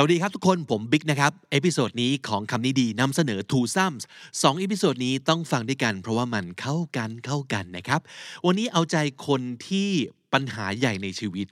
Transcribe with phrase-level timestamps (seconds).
[0.00, 4.02] สวัสดีครับทุกคนผมบิ๊กนะครับ episode นี้ของคำนี้ดีนำเสนอ Two Sums
[4.42, 8.00] สองเอพิโซดนี้ต้องฟังด้วยกัน เพราะว่ามันเข้ากันเข้ากันนะครับ
[8.46, 9.88] วันนี้เอาใจคนที่
[10.32, 11.46] ปัญหาใหญ่ในชีวิต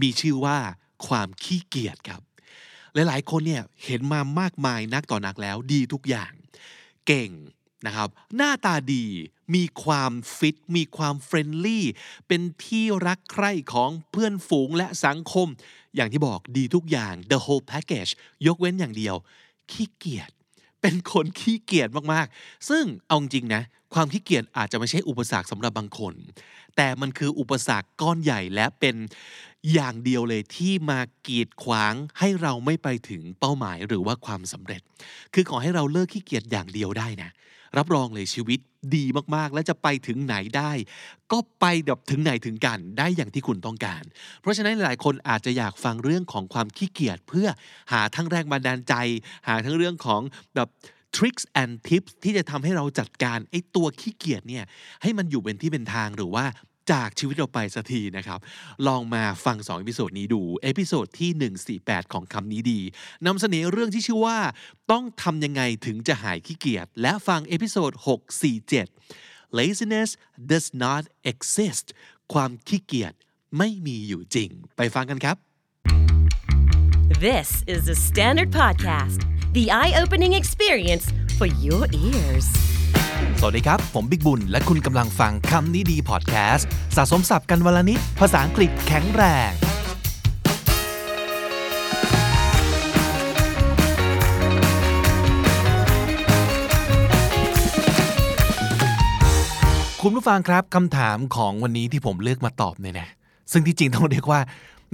[0.00, 0.58] มีชื่อว่า
[1.06, 2.20] ความขี้เกียจครับ
[2.94, 6.32] หลายๆ คนเนี่ยเห็นมามากมายนักต่อนักแล้วดีทุกอย่าง
[7.06, 7.30] เก่ง
[7.86, 9.06] นะครับหน้าตาดี
[9.54, 11.86] มีความฟิตมีความ friendly
[12.28, 15.48] เป็นที่รักใคร่ของเพื่อนฝูงและสังคม
[15.96, 18.12] อย่างที่บอกดีทุกอย่าง the whole package
[18.46, 19.14] ยกเว้นอย่างเดียว
[19.70, 20.30] ขี้เกียจ
[20.80, 23.62] เป็นคนขี้เกียจมากๆ ซึ่งเอาจริงนะ
[23.94, 26.14] ความขี้เกียจอาจจะไม่ใช่อุปสรรคสำหรับบางคน
[26.76, 28.96] แต่มันคืออุปสรรคก้อนใหญ่และเป็น
[29.72, 34.82] อย่างเดียวเลยที่มากีดขวางให้เราไม่ไปถึงเป้าหมายหรือว่าความสำเร็จ
[35.34, 37.30] คือขอให้เราเลิกขี้เกียจอย่างเดียวได้นะ
[37.78, 38.60] รับรองเลยชีวิต
[38.96, 39.04] ดี
[39.36, 40.72] มากๆ และจะไปถึงไหนได้
[41.32, 44.02] ก็ไปแบบถึงไหนถึงกันได้อย่างที่คุณต้องการ
[44.40, 47.48] เพราะฉะนั้นหลายคนอาจจะอยากฟังเรื่องของความขี้เกียจเพื่อ
[47.92, 48.94] หาทั้งแรงบันดาลใจ
[49.48, 50.20] หาทั้งเรื่องของ
[50.54, 50.68] แบบ
[51.16, 54.64] tricks and tips ที่จะทำให้เราจัดการไอ้ตัวขี้เกียจเนี่ย
[55.02, 56.44] ให้มันอยู่เป็นที่เป็นทางหรือว่า
[56.92, 58.38] จากชีวิตเราไปสักทีนะครับ
[58.86, 61.30] ลองมาฟัง2 episode นี้ดู episode ที่
[61.80, 62.80] 148 ของคำนี้ดี
[63.26, 64.38] นำเสนอเรื่องที่ชื่อว่า
[64.90, 67.92] ต้องทำยังไงถึงจะหายขี้เกียจและฟัง episode
[68.74, 70.10] 647 laziness
[70.50, 71.86] does not exist
[72.32, 73.12] ความขี้เกียจ
[73.58, 75.36] ไม่มีอยู่จริง ไปฟังกันครับ
[77.28, 79.20] This is the Standard Podcast,
[79.52, 81.04] the eye opening experience
[81.38, 82.69] for your ears.
[83.42, 89.52] สวัสดีครับ ผมบิ๊กบุญ และคุณกำลังฟังคำนี้ดีพอดแคสต์สะสมสับกันวลนิดภาษาอังกฤษแข็งแรง
[100.02, 103.08] คุณผู้ฟังครับคำถามของวันนี้ที่ผมเลือกมาตอบเนี่ยนะ
[103.52, 104.40] ซึ่งที่จริงต้องเรียกว่า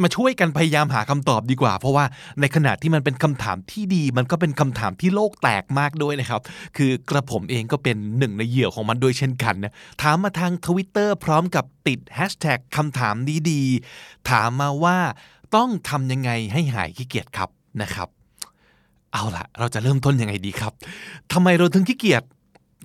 [0.02, 2.04] มาช่วยกันพยายามหาคำตอบดีกว่า เพราะว่า
[2.40, 6.40] ในขณะที่มันเป็นคำถามที่ดี มันก็เป็นคำถามที่โลกแตกมากด้วยนะครับ
[6.76, 9.72] คือกระผมเองก็เป็นหนึ่งในเหยื่อของมันด้วยเช่นกันนะ
[10.02, 13.62] ถามมาทางทวิตเตอร์พร้อมกับติดแฮชแท็กคำถามนี้ดี
[14.30, 14.96] ถามมาว่า
[15.56, 17.48] ต้องทำยังไงให้หายขี้เกียจครับ
[17.82, 18.08] นะครับ
[19.12, 20.72] เอาล่ะ เราจะเริ่มต้นยังไงดีครับ
[21.32, 22.22] ทำไมเราถึงขี้เกียจ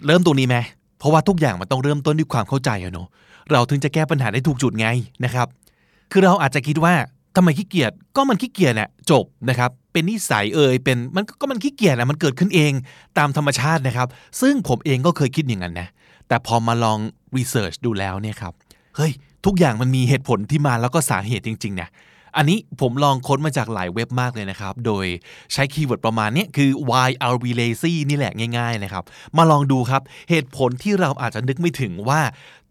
[0.07, 0.57] เริ่มตรงนี้ไหม
[0.99, 3.07] เพราะว่าทุกอย่างมันต้องเริ่มต้นด้วยความเข้าใจอะเนาะ
[3.51, 4.87] เราถึงจะแก้ปัญหาได้ถูกจุดไง
[5.25, 5.47] นะครับ
[6.11, 6.93] คือเราอาจจะคิดว่า
[7.35, 12.71] ทำไมขี้เกียจก็มันขี้เกียจแหละจบนะครับ เป็นนิสัยเอ่ยเป็นมันก็มันขี้เกียจน่ะมันเกิดขึ้นเอง
[13.17, 14.07] ตามธรรมชาตินะครับ
[14.41, 15.87] ซึ่งผมเองก็เคยคิดอย่างนั้นนะ
[16.27, 16.99] แต่พอมาลอง
[17.37, 18.53] รีเสิร์ชดูแล้วเนี่ยครับ
[18.95, 19.11] เฮ้ย
[19.45, 21.89] ทุกอย่างมันมีเหตุผลที่มาแล้วก็สาเหตุจริงๆเนี่ย
[22.37, 25.05] อันนี้ผมลองค้นมาจากหลายเว็บมากเลยนะครับ โดย
[25.53, 29.03] ใช้ keyword ประมาณนี้คือ why are we lazy นี่แหละง่ายๆนะครับ
[29.37, 32.21] มาลองดูครับ เหตุผลที่เราอาจจะนึกไม่ถึงว่า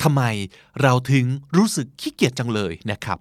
[0.02, 0.22] ทำไม
[0.82, 1.26] เราถึง
[1.56, 3.18] รู้สึกขี้เกียจจังเลยนะครับ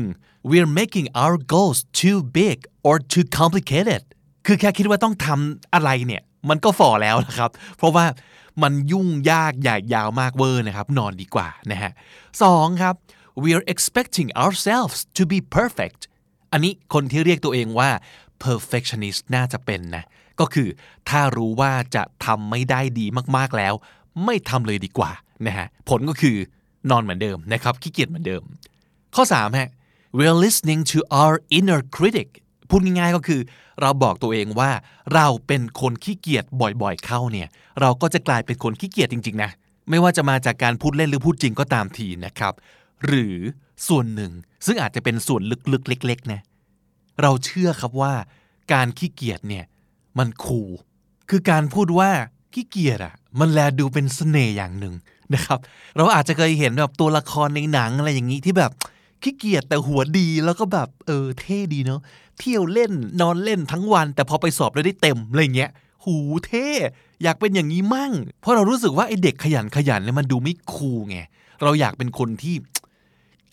[0.00, 0.50] 1.
[0.50, 2.56] we're making our goals too big
[2.88, 4.02] or too complicated
[4.46, 8.06] คือแค่คิดว่าต้องทำอะไรเนี่ยมันก็ฝ่อแล้วนะครับ เพราะว่า
[8.62, 11.92] มันยุ่งยากใหญ่ยาวมากเวอร์นะครับ นอนดีกว่านะฮะ
[12.42, 12.94] สองครับ
[13.44, 16.00] we're expecting ourselves to be perfect
[16.52, 17.90] อันนี้คนที่เรียกตัวเองว่า
[18.44, 20.04] perfectionist น่าจะเป็นนะ
[20.40, 20.68] ก็คือ
[21.08, 23.06] ถ้ารู้ว่าจะทำไม่ได้ดี
[23.36, 23.74] มากๆแล้ว
[24.24, 25.10] ไม่ทำเลยดีกว่า
[25.46, 26.36] นะฮะผลก็คือ
[26.90, 28.42] นอนเหมือนเดิมนะครับขี้เกียจเหมือนเดิม
[29.14, 29.70] ข้อ3ฮะ
[30.18, 32.28] we're listening to our inner critic
[32.68, 33.40] พูดง่ายๆก็คือ
[33.80, 34.70] เราบอกตัวเองว่า
[35.14, 37.48] เราเป็นคนขี้เกียจบ่อยๆเข้าเนี่ย
[37.80, 39.50] เราก็จะกลายเป็นคนขี้เกียจจริงๆนะ
[39.90, 42.54] ไม่ว่าจะมาจากการพูดเล่นหรือพูดจริงก็ตามทีนะครับ
[43.06, 43.36] หรือ
[43.88, 44.32] ส่วนหนึ่ง
[44.66, 45.42] ซึ่งอาจจะเป็นส่วน
[45.72, 46.40] ลึกๆ เล็กๆนะ
[47.22, 48.14] เราเชื่อครับว่า
[48.72, 49.64] การขี้เกียจเนี่ย
[50.18, 50.70] มันคูล
[51.30, 52.10] คือการพูดว่า
[52.54, 54.94] ขี้เกียจอะมันแลดูเป็นเสน่ห์อย่างหนึ่ง
[55.34, 55.58] นะครับ
[55.96, 58.72] เราอาจจะเคยเห็นแบบตัวละครในหนังอะไรอย่างนี้ที่แบบ
[59.22, 62.00] ขี้เกียจแต่หัวดีแล้วก็แบบเออเท่ดีเนาะ
[62.38, 65.70] เที่ยวเล่นนอนเล่นทั้งวัน แต่พอไปสอบแล้วได้เต็มอะไรเงี้ย
[66.04, 66.68] หูเท่
[67.22, 71.18] อยากเป็นอย่างนี้มั่ง เพราะเรารู้สึกว่าไอเด็กขยันขยันเนี่ยมันดูไม่คูลไง
[71.62, 72.54] เราอยากเป็นคนที่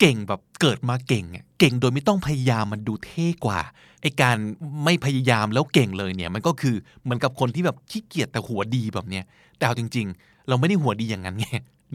[0.00, 3.60] เก่งแบบเกิดมาเก่งอะเก่งโดยไม่ต้องพยายามมันดูเท่กว่า
[4.02, 4.36] ไอการ
[4.84, 9.24] ไม่พยายามแล้วเก่งเลยเนี่ย มันก็คือเหมือนกับคนที่แบบขี้เกียจแต่หัวดีแบบเนี้ย
[9.56, 11.46] แต่เอาจริง ๆ เราไม่ได้หัวดีอย่างนั้นไง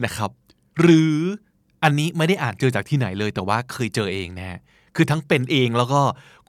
[0.04, 0.30] นะครับ
[0.80, 1.14] หรือ
[1.82, 4.58] อันนี้ไม่ได้อ่านเจอจากที่ไหนเลย แต่ว่าเคยเจอเองนะ
[4.96, 6.00] คือทั้งเป็นเองแล้วก็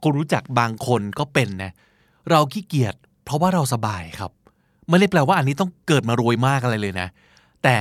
[0.02, 1.72] คนรู้จักบางคนก็เป็นนะ
[2.30, 2.94] เราขี้เกียจ
[3.24, 4.32] เพราะว่าเราสบายครับ
[4.88, 7.08] ไม่ได้แปลว่าอันนี้ต้องเกิดมารวยมากอะไรเลยนะ
[7.64, 7.76] แต่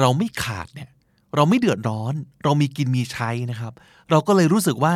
[0.00, 0.88] เราไม่ขาดเนี่ย
[1.34, 2.14] เราไม่เดือดร้อน
[2.44, 3.72] เรามีกินมีใช้นะครับ
[4.10, 4.94] เราก็เลยรู้สึกว่า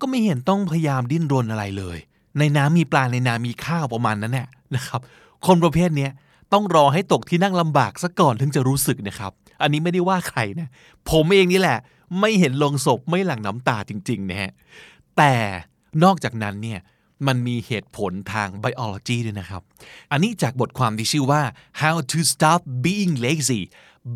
[0.00, 1.98] ก็ไม่เห็นต้องพยายามดิ้นรนอะไรเลย
[2.38, 5.00] ในน้ำมีปลาในนามีข้าวประมาณนั้นแหละนะครับ
[5.46, 6.08] คนประเภทนี้
[6.52, 9.32] ต้องรอให้ตกที่นั่งลำบากซะก่อนถึงจะรู้สึกนะครับ
[9.62, 10.68] อันนี้ไม่ได้ว่าใครนะ
[11.10, 11.78] ผมเองนี่แหละ
[12.20, 14.50] ไม่เห็นลงศพไม่หลั่งน้ำตาจริงๆนะฮะ
[15.16, 15.34] แต่
[16.04, 16.80] นอกจากนั้นเนี่ย
[17.26, 19.62] มันมีเหตุผลทาง biology ด้วยนะครับ
[20.12, 21.42] อันนี้จากบทความที่ชื่อว่า
[21.82, 23.60] how to stop being lazy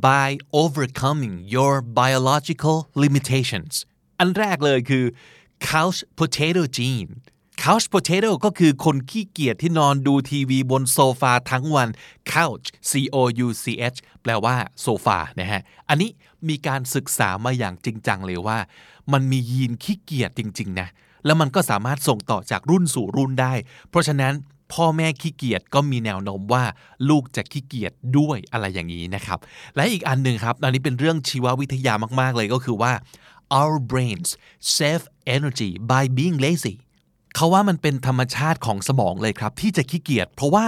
[0.00, 3.74] by overcoming your biological limitations
[4.18, 5.04] อันแรกเลยคือ
[5.70, 7.12] couch potato gene
[7.64, 11.88] couch potato ก็คือคนขี้เกียจที่นอนดูทีวีบนโซฟาทั้งวัน
[12.32, 16.10] couch c o u c h แปลว่าโซฟานะฮะ อันนี้
[16.48, 18.58] มีการศึกษามาอย่างจริงจังเลยว่า
[19.12, 20.88] มันมียีนขี้เกียจจริง ๆ นะ
[21.24, 23.54] แล้วมันก็สามารถส่งต่อจากรุ่นสู่รุ่นได้
[23.90, 24.32] เพราะฉะนั้น
[24.72, 26.64] พ่อแม่ขี้เกียจก็มีแนวโน้มว่า
[27.08, 29.38] ลูกจะขี้เกียจด้วยอะไรอย่างนี้นะครับ
[29.76, 32.92] และอีกอันหนึ่งครับอันนี้เป็นเรื่องชีววิทยามากๆเลยก็คือว่า
[33.60, 34.28] our brains
[34.76, 35.04] save
[35.36, 36.76] energy by being lazy
[37.34, 40.66] เขาว่ามันเป็นธรรมชาติของสมองเลยครับ ที่จะขี้เกียจเพราะว่า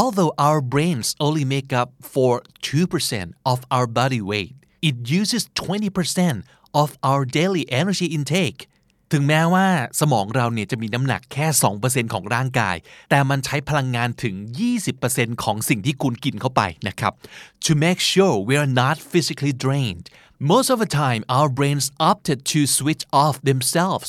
[0.00, 2.32] although our brains only make up for
[2.66, 4.52] 2% of our body weight
[4.88, 6.36] it uses 20%
[6.82, 8.60] of our daily energy intake
[9.12, 9.66] ถึงแม้ว่า
[10.00, 11.46] สมองเราเนี่ยจะมีน้ำหนักแค่
[11.80, 12.76] 2%ของร่างกาย
[13.10, 14.34] แต่มันใช้พลังงานถึง
[14.90, 17.12] 20%ของสิ่งที่คุณกินเข้าไปนะครับ
[17.66, 20.06] to make sure we are not physically drained
[20.52, 24.08] most of the time our brains opted to switch off themselves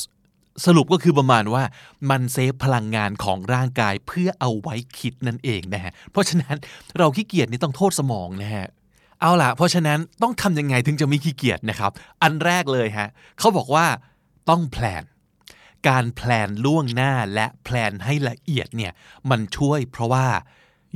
[0.64, 1.64] สรุปก็คือประมาณว่า
[2.10, 6.56] มันเซฟพลังงานของร่างกายเพื่อเอาไว้คิดนั่นเองนะฮะ เพราะฉะนั้น
[6.98, 8.66] เราขี้เกียจนี่ต้องโทษสมองนะฮะ
[9.20, 11.90] เอาล่ะ เพราะฉะนั้นต้องทำยังไงถึงจะไม่ขี้เกียจนะครับ
[12.22, 13.08] อันแรกเลยฮะ
[13.38, 13.86] เขาบอกว่า
[14.48, 15.04] ต้อง plan
[15.88, 18.92] การ plan ล่วงหน้าและ plan ให้ละเอียดเนี่ย
[19.30, 20.28] มันช่วยเพราะว่า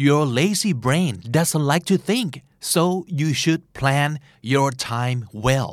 [0.07, 2.31] your lazy brain doesn't like to think
[2.73, 2.83] so
[3.21, 4.11] you should plan
[4.53, 5.73] your time well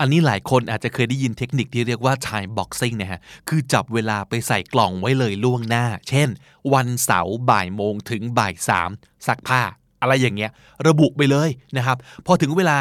[0.00, 6.28] อันนี้หลายคนอาจจะเคยได้ยินเทคนิคที่เรียกว่า time boxing นะฮะ คือจับเวลาไปใส่กล่องไว้เลยล่วงหน้า เช่น
[6.74, 8.90] วันเสาร์บ่ายโมงถึงบ่ายสาม
[9.26, 9.62] ซักผ้า
[10.00, 10.50] อะไรอย่างเงี้ย
[10.88, 11.96] ระบุไปเลยนะครับ
[12.26, 12.78] พอถึงเวลา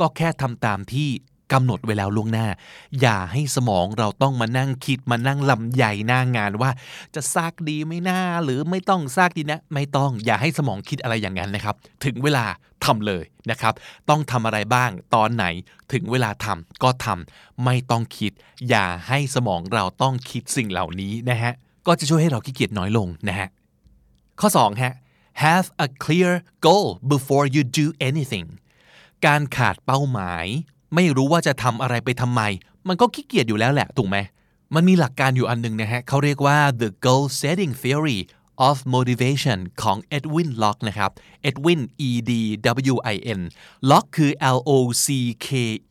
[0.00, 1.08] ก็แค่ทำตามที่
[1.52, 2.46] กำหนดไว้แล้วล่วงหน้า
[3.00, 6.70] อย่าให้สมองเราต้องมานั่งคิดมานั่งลำใหญ่หน้างานว่า
[7.14, 11.74] จะซากดีไม่น่าหรือไม่ต้องซากดีนะ ไม่ต้องอย่าให้สมองคิดอะไรอย่างนั้นนะครับ
[12.04, 12.44] ถึงเวลา
[12.84, 13.74] ทำเลยนะครับ
[14.08, 15.44] ต้องทำอะไรบ้างตอนไหน
[15.92, 18.32] ถึงเวลาทำก็ทำไม่ต้องคิด
[18.68, 21.52] อย่าให้สมองเราต้องคิดสิ่งเหล่านี้นะฮะ
[21.86, 23.48] ก็จะช่วยให้เราขี้เกียจน้อยลงนะฮะ
[24.40, 24.94] ข้อ2ฮะ
[25.44, 26.32] have a clear
[26.66, 28.46] goal before you do anything
[29.26, 30.46] การขาดเป้าหมาย
[30.94, 32.40] ไม่รู้ว่าจะทำอะไรไปทำไม
[32.88, 34.16] มันก็ขี้เกียจอยู่แล้วแหละ ถูกไหม
[34.74, 38.20] มันมีหลักการอยู่อันหนึ่งนะฮะเขาเรียกว่า the goal setting theory
[38.68, 41.10] of motivation ของ Edwin Locke นะครับ
[41.48, 42.32] Edwin E D
[42.92, 43.40] W I N
[43.90, 44.70] Locke คือ L O
[45.04, 45.06] C
[45.46, 45.48] K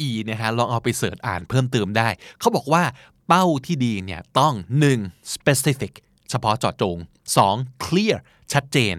[0.07, 2.09] E นะฮะ ลองเอาไปเสิร์ชอ่านเพิ่มเติมได้
[2.39, 2.83] เขาบอกว่า
[3.27, 4.53] เป้าที่ดีเนี่ยต้อง
[4.93, 5.33] 1.
[5.33, 5.93] specific
[6.29, 6.97] เฉพาะเจาะจง
[7.43, 7.85] 2.
[7.85, 8.17] clear
[8.53, 8.95] ชัดเจน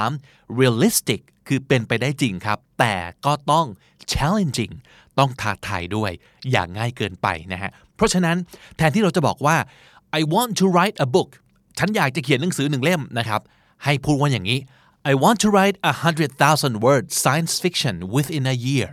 [0.00, 0.58] 3.
[0.58, 2.94] realistic คือเป็นไปได้จริงครับ แต่
[3.24, 3.66] ก็ต้อง
[4.12, 4.74] challenging
[5.18, 6.10] ต้องท้าทายด้วย
[6.50, 8.36] อย่างง่ายเกินไปนะฮะเพราะฉะนั้น
[8.76, 9.56] แทนที่เราจะบอกว่า
[10.18, 11.30] I want to write a book
[11.78, 13.40] ฉันอยากจะเขียนหนังสือหนึ่งเล่มนะครับ
[13.84, 14.58] ให้พูดว่าอย่างนี้
[15.10, 18.90] I want to write a hundred thousand word science fiction within a year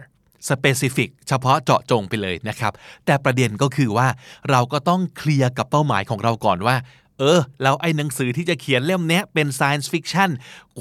[0.49, 2.71] specific เฉพาะเจาะจงไปเลยนะครับ
[3.05, 4.07] แต่ประเด็นก็คือว่า
[4.49, 6.75] เราก็ต้องเคลียร์กับเป้าหมายของเราก่อนว่า
[7.19, 10.29] เออ แล้วไอ้หนังสือที่จะเขียนเล่มนี้เป็น science fiction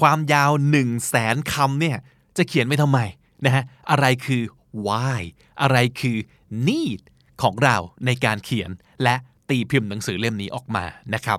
[0.01, 1.97] ความยาว 1 0 0 0 0แสนคำเนี่ย
[2.37, 2.99] จะเขียนไม่ทำไม
[3.45, 4.43] นะฮะ อะไรคือ
[4.87, 5.21] why
[5.63, 6.19] อะไรคือ
[6.67, 7.01] need
[7.43, 7.77] ของเรา
[8.07, 8.71] ในการเขียน
[9.03, 9.15] และ
[9.49, 10.85] ตีพิมพ์หนังสือเล่มนี้ออกมา
[11.15, 11.39] นะครับ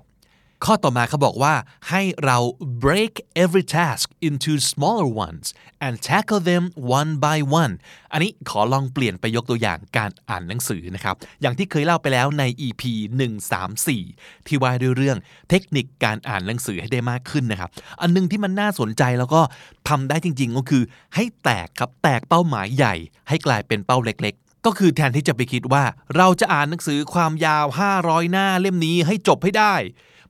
[0.65, 1.53] ข้อต่อมาเขาบอกว่า
[1.89, 2.37] ให้เรา
[2.83, 3.13] break
[3.43, 5.45] every task into smaller ones
[5.85, 6.63] and tackle them
[6.97, 7.73] one by one
[8.11, 12.81] อันนี้ขอลองเปลี่ยนไปยกตัวอย่างการอ่านหนังสือนะครับ อย่างที่เคยเล่าไปแล้วใน EP
[13.65, 15.17] 134 ที่ว่าด้วยเรื่อง
[15.49, 17.69] เทคนิคการอ่านหนังสือให้ได้มากขึ้นนะครับ
[18.01, 19.41] อันนึงที่มันน่าสนใจแล้วก็
[19.89, 20.83] ทำได้จริง ๆ ก็คือ
[21.15, 22.95] ให้แตกครับแตกเป้าหมายใหญ่
[23.29, 25.83] ให้กลายเป็นเป้าเล็กๆก็คือแทนที่จะไปคิดว่า
[26.17, 27.65] เราจะอ่านหนังสือความยาว
[27.99, 29.75] 500 หน้าเล่มนี้ให้จบให้ได้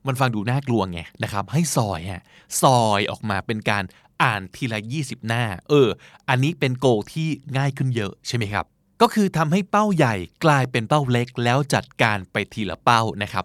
[0.06, 2.22] มันฟังดูน่ากลัวไงนะครับให้ซอยฮะ
[2.62, 3.84] ซอยออกมาเป็นการ
[4.22, 5.88] อ่านทีละ 20 หน้า เออ
[6.28, 8.64] อันนี้เป็นโกที่ง่ายขึ้นเยอะใช่ไหมครับ
[9.02, 13.44] ก็คือทำให้เป้าใหญ่กลายเป็นเป้าเล็กแล้วจัดการไปทีละเป้านะครับ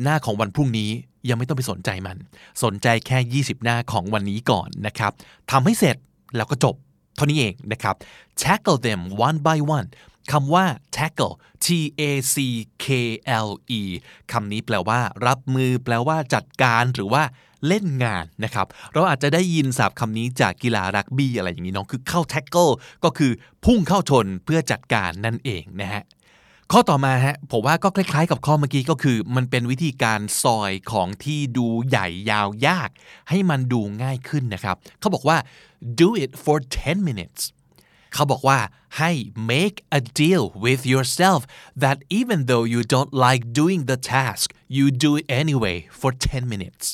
[0.00, 0.90] 20 หน้าของวันพรุ่งนี้
[1.28, 2.16] ยังไม่ต้องไปสนใจมัน
[2.62, 5.12] สนใจแค่ 20 หน้าของวันนี้ก่อนนะครับ
[5.50, 5.96] ทำให้เสร็จ
[6.36, 6.74] แล้วก็จบ
[7.16, 7.94] เท่านี้เองนะครับ
[8.42, 9.88] tackle them one by one
[10.32, 10.64] คำว่า
[10.96, 11.66] tackle T
[12.00, 12.02] A
[12.34, 12.36] C
[12.84, 12.86] K
[13.46, 13.48] L
[13.80, 13.82] E
[14.32, 17.22] คำนี้แปลว่า รับมือ แปลว่า จัดการหรือว่า
[17.66, 22.72] เล่นงานนะครับ เราอาจจะได้ยินศัพท์คำนี้จากกีฬารักบี้อะไรอย่างนี้น้องคือเข้า tackle
[23.04, 23.32] ก็คือ
[23.64, 26.02] พุ่งเข้าชนเพื่อจัดการนั่นเองนะฮะ
[26.72, 32.90] ข้อต่อมาฮะผมว่าก็คล้ายๆ กับข้อเมื่อกี้ก็คือ มันเป็นวิธีการซอยของที่ดูใหญ่ยาวยาก
[33.28, 35.36] ให้มันดูง่ายขึ้นนะครับ เขาบอกว่า
[36.00, 37.42] do it for 10 minutes
[38.14, 38.58] เขาบอกว่า
[38.98, 39.10] ให้
[39.52, 41.40] make a deal with yourself
[41.82, 46.54] that even though you don't like doing the task you do it anyway for 10
[46.54, 46.86] minutes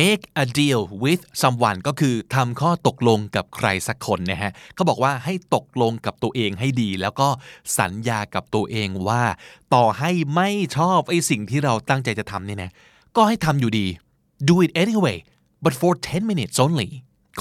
[0.00, 7.28] make a deal with someone ก็คือทำข้อตกลงกับใครสักคนนะฮะเขาบอกว่าให้ตกลงกับตัวเองให้ดี แล้วก็
[7.78, 9.24] สัญญากับตัวเองว่า
[9.74, 12.70] ต่อให้ไม่ชอบไอ้สิ่งที่เราตั้งใจจะทำเนี่ยนะ
[13.16, 13.86] ก็ให้ทำอยู่ดี
[14.48, 15.18] do it anyway
[15.64, 16.90] but for 10 minutes only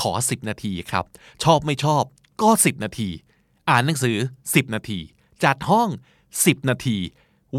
[0.02, 1.06] ขอ 10 นาทีครับ
[1.44, 2.04] ชอบไม่ชอบ
[2.42, 3.10] ก็ 10 นาที
[3.70, 5.00] อ่านหนังสือ 10 นาที
[5.44, 5.90] จัดห้อง
[6.34, 6.98] 10 นาที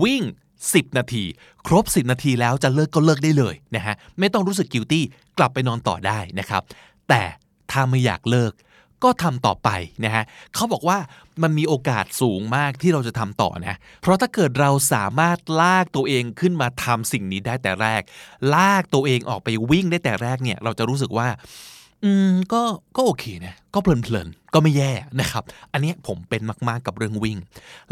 [0.02, 0.22] วิ่ง
[0.64, 1.24] 10 นาที
[1.66, 5.04] ครบ 10 นาทีแล้วจะเลิกก็เลิกได้เลยนะฮะไม่ต้องรู้สึกกิ i ตี้
[5.38, 6.62] กลับไปนอนต่อได้นะครับ
[7.08, 7.22] แต่
[7.70, 8.52] ถ้าไม่อยากเลิก
[9.04, 9.68] ก็ทำต่อไป
[10.04, 10.98] นะฮะเขาบอกว่า
[11.42, 18.02] มันมีโอกาสสูงมากที่เราจะทำต่อนะ เพราะถ้าเกิดเราสามารถลากตัวเองขึ้นมาทำสิ่งนี้ได้แต่แรก
[18.54, 21.28] ลากตัวเองออกไปวิ่งได้แต่แรกเนี่ย เราจะรู้สึกว่า
[22.04, 22.62] อืมก็
[22.96, 25.42] ก็โอเคนะก็เพลินๆก็ไม่แย่นะครับ
[25.72, 27.38] อันนี้ผมเป็นมากๆกับเรื่องวิ่ง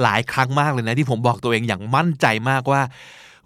[0.02, 2.82] หลายครั้งมากเลยนะที่ผมบอกตัวเองอย่างมั่นใจมากว่า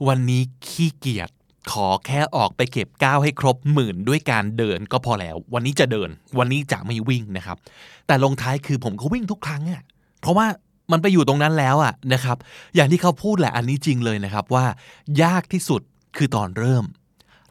[0.08, 1.30] วันนี้ขี้เกียจ
[1.72, 7.56] ขอแค่ออกไปเก็บก้าวให้ครบหมื่นด้วยการเดินก็พอแล้ว วันนี้จะเดิน วันนี้จะไม่วิ่งนะครับ
[8.06, 9.82] แต่ลงท้ายคือผมก็วิ่งทุกครั้งอะ
[10.20, 10.46] เพราะว่า
[10.92, 12.36] มันไปอยู่ตรงนั้นแล้วอะนะครับ
[12.74, 14.64] อย่างที่เขาพูดแหละอันนี้จริงเลยนะครับว่า
[15.22, 15.80] ยากที่สุด
[16.16, 16.84] คือตอนเริ่ม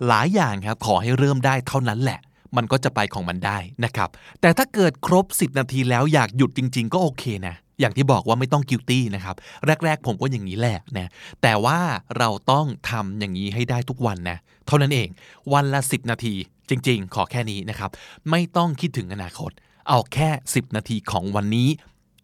[0.07, 2.19] หลายอย่างครับขอให้เริ่มได้เท่านั้นแหละ
[2.57, 4.09] มันก็จะไปของมันได้นะครับ
[4.41, 9.35] แต่ถ้าเกิดครบ 10 นาทีแล้วอยากหยุดจริง ๆ ก็โอเคนะ อย่างที่บอกว่าไม่ต้องกิ i ตี้นะครับ
[9.83, 11.09] แรก ๆ ผมก็อย่างนี้แหละนะ
[11.41, 11.79] แต่ว่า
[12.17, 14.37] เราต้องทำอย่างนี้ให้ได้ทุกวันนะ
[14.67, 15.09] เท่านั้นเอง
[15.53, 16.33] วันละ 10 นาที
[16.69, 17.89] จริง ๆ ขอแค่นี้นะครับ
[18.29, 19.51] ไม่ต้องคิดถึงอนาคต
[19.89, 21.67] เอาแค่ 10 นาทีของวันนี้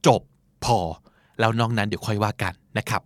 [0.07, 0.21] จบ
[0.65, 0.79] พอ
[1.39, 3.01] แล้วนอกนั้นเดี๋ยวค่อยว่ากันนะครับ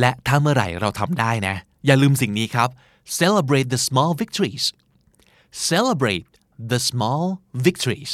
[0.00, 1.54] และถ้าเมื่อไหร่เราทำได้นะ
[1.86, 2.68] อย่าลืมสิ่งนี้ครับ
[3.20, 4.64] celebrate the small victories
[5.50, 6.28] celebrate
[6.70, 7.24] the small
[7.66, 8.12] victories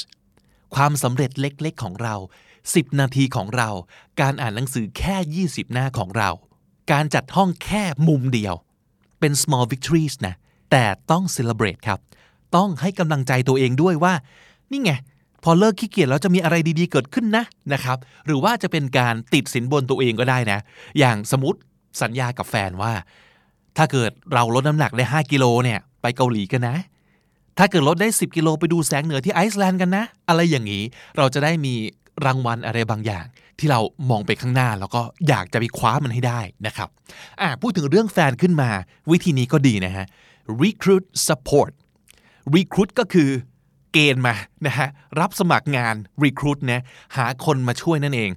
[0.75, 2.15] ความสำเร็จเล็กๆของเรา
[2.59, 3.69] 10 นาทีของเรา
[4.21, 6.31] การอ่านหนังสือแค่ 20 หน้าของเรา
[6.93, 8.55] การจัดห้องแค่มุมเดียว
[9.21, 10.35] เป็น small victories นะ
[10.71, 12.01] แต่ต้อง celebrate ครับ
[12.57, 14.15] ต้องให้กำลังใจตัวเองด้วยว่า
[14.71, 14.93] นี่ไง
[15.45, 20.59] พอเลิกขี้เกียจแล้วจะมีอะไรดีๆเกิดขึ้นนะนะครับ หรือว่าจะเป็นการติดสินบนตัวเองก็ได้นะ
[20.99, 21.59] อย่างสมมติ
[22.03, 22.93] สัญญากับแฟนว่า
[23.77, 26.77] ถ้าเกิดเราลดน้ำหนักได้ 5 กิโลเนี่ย ไปเกาหลีกันนะ
[27.59, 30.83] ถ้าเกิดลดได้ 10 กิโลไปดูแสงเหนือที่ไอซ์แลนด์กันนะ อะไรอย่างนี้
[31.17, 31.75] เราจะได้มี
[32.27, 33.25] รางวัลอะไรบางอย่าง
[33.59, 36.89] ที่เรามองไปข้างหน้าแล้วก็อยากจะไปคว้ามันให้ได้นะครับ
[37.41, 38.71] อ่าพูดถึงเรื่องแฟนขึ้นมา
[39.11, 40.07] วิธีนี้ก็ดีนะฮะ
[40.63, 41.71] recruit support
[42.57, 43.31] recruit ก็คือ
[43.93, 44.35] เกณฑ์มา
[44.67, 44.89] นะฮะ
[45.21, 45.95] รับสมัครงาน
[46.25, 46.83] recruit นะ
[47.17, 48.31] หาคนมาช่วยนั่นเอง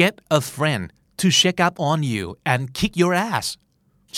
[0.00, 0.84] get a friend
[1.20, 3.46] to check up on you and kick your ass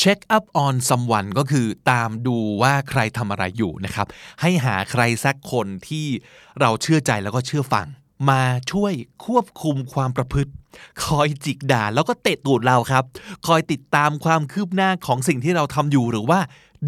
[0.01, 4.07] check up on someone ก็คือตามดูว่าใครทำอะไรอยู่นะครับ
[4.41, 6.07] ให้หาใครสักคนที่
[6.61, 7.87] เราเชื่อใจแล้วก็เชื่อฟัง
[8.31, 8.93] มาช่วย
[9.27, 10.51] ควบคุมความประพฤติ
[11.05, 13.05] คอยจิกด่าแล้วก็เตะตูดเราครับ
[13.47, 16.41] คอยติดตามความคืบหน้าของสิ่งที่เราทำอยู่หรือว่า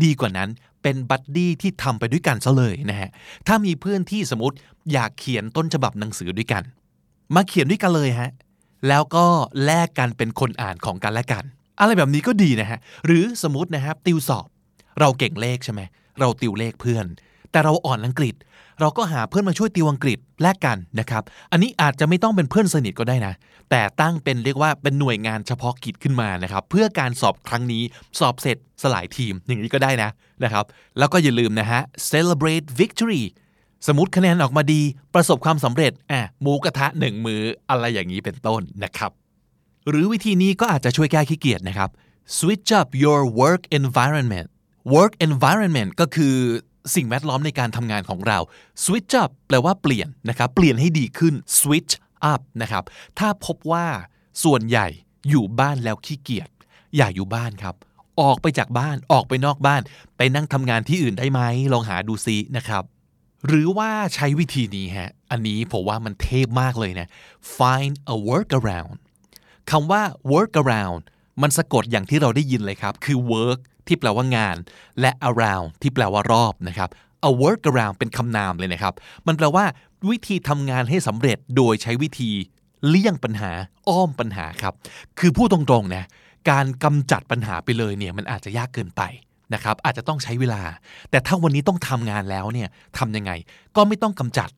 [0.03, 0.51] ดีกว่านั้น
[0.83, 3.11] เป็น buddy ที่ทำไปด้วยกันซะเลยนะฮะ
[3.47, 4.57] ถ้ามีเพื่อนที่สมมติ
[4.93, 6.63] อยากเขียนต้นฉบับหนังสือด้วยกัน
[7.35, 8.31] มาเขียนด้วยกันเลยฮะ
[8.89, 9.27] แล้วก็
[9.65, 11.45] แลกกันเป็นคนอ่านของกันและกัน
[11.81, 14.47] อะไรแบบนี้ก็ดีนะฮะ หรือสมมตินะครับ ติวสอบ
[15.01, 15.81] เราเก่งเลขใช่ไหม
[16.21, 17.07] เราติวเลขเพื่อน
[17.51, 18.35] แต่เราอ่อนอังกฤษ
[18.81, 23.35] เราก็หาเพื่อนมาช่วยติวอังกฤษแลกกันนะครับ อันนี้อาจจะไม่ต้องเป็นเพื่อนสนิทก็ได้นะ
[23.71, 27.83] แต่ตั้งเป็นเรียกว่าเป็นหน่วยงานเฉพาะกิจขึ้นมานะครับ เพื่อการสอบครั้งนี้
[28.19, 30.11] สอบเสร็จสลายทีมอย่างนี้ก็ได้นะ
[30.45, 30.65] นะครับ
[30.99, 31.81] แล้วก็อย่าลืมนะฮะ
[32.11, 33.23] celebrate victory
[33.87, 34.83] สมมติคะแนนออกมาดี
[35.15, 37.41] ประสบความสำเร็จอะหมูกระทะหนึ่งมือ
[37.71, 39.11] อะไรอย่างนี้เป็นต้นนะครับ
[39.89, 41.91] หรือวิธีนี้ก็อาจจะช่วยแก้ขี้เกียจนะครับ
[42.39, 44.49] switch up your work environment
[44.95, 46.37] work environment ก็คือ
[46.95, 48.39] สิ่งแวดล้อมในการทำงานของเรา
[48.85, 51.93] switch up แปลว่าเปลี่ยนนะครับ เปลี่ยนให้ดีขึ้น switch
[52.33, 52.85] up นะครับ
[53.19, 53.87] ถ้าพบว่า
[54.45, 54.89] ส่วนใหญ่
[55.29, 56.49] อยู่บ้านแล้วขี้เกียจ
[56.97, 57.75] อย่าอยู่บ้านครับ
[58.21, 59.83] ออกไปจากบ้าน ออกไปนอกบ้าน
[60.17, 61.41] ไปนั่งทำงานที่อื่นได้ไหม
[61.73, 62.83] ลองหาดูซินะครับ
[63.47, 67.09] หรือว่าใช้วิธีนี้ฮะ อันนี้ผมว่ามันเทพมากเลยนะ
[67.57, 68.97] find a workaround
[69.71, 71.03] คำว่า workaround
[71.43, 74.57] มันสะกดอย่างที่เราได้ยินเลยครับ คือ work ที่แปลว่างาน
[75.01, 76.91] และ around ที่แปลว่ารอบนะครับ
[77.29, 78.95] a workaround เป็นคำนามเลยนะครับ
[79.27, 79.65] มันแปลว่า
[80.09, 82.31] วิธีทำงานให้สำเร็จโดยใช้วิธี
[82.87, 83.51] เลี่ยงปัญหา
[83.89, 84.75] อ้อมปัญหาครับ
[85.19, 86.05] คือพูดตรงๆนะ
[86.51, 89.03] การกำจัดปัญหาไปเลยเนี่ยมันอาจจะยากเกินไป
[89.55, 90.63] นะครับอาจจะต้องใช้เวลา
[91.11, 92.69] แต่ถ้าวันนี้ต้องทำงานแล้วเนี่ย
[92.99, 93.33] ทำยังไง
[93.77, 94.51] ก็ไม่ต้องกำจัด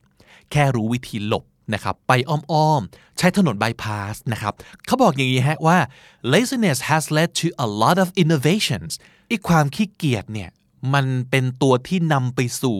[0.51, 4.53] แค่รู้วิธีหลบ นะครับไปอ้อมๆ ใช้ถนนบายพาสนะครับ
[4.85, 5.77] เขาบอกอย่างนี้ฮะว่า
[6.33, 8.91] laziness has led to a lot of innovations
[9.27, 10.49] ไอ้ความขี้เกียจเนี่ย
[10.93, 12.77] มันเป็นตัวที่นำไปสู่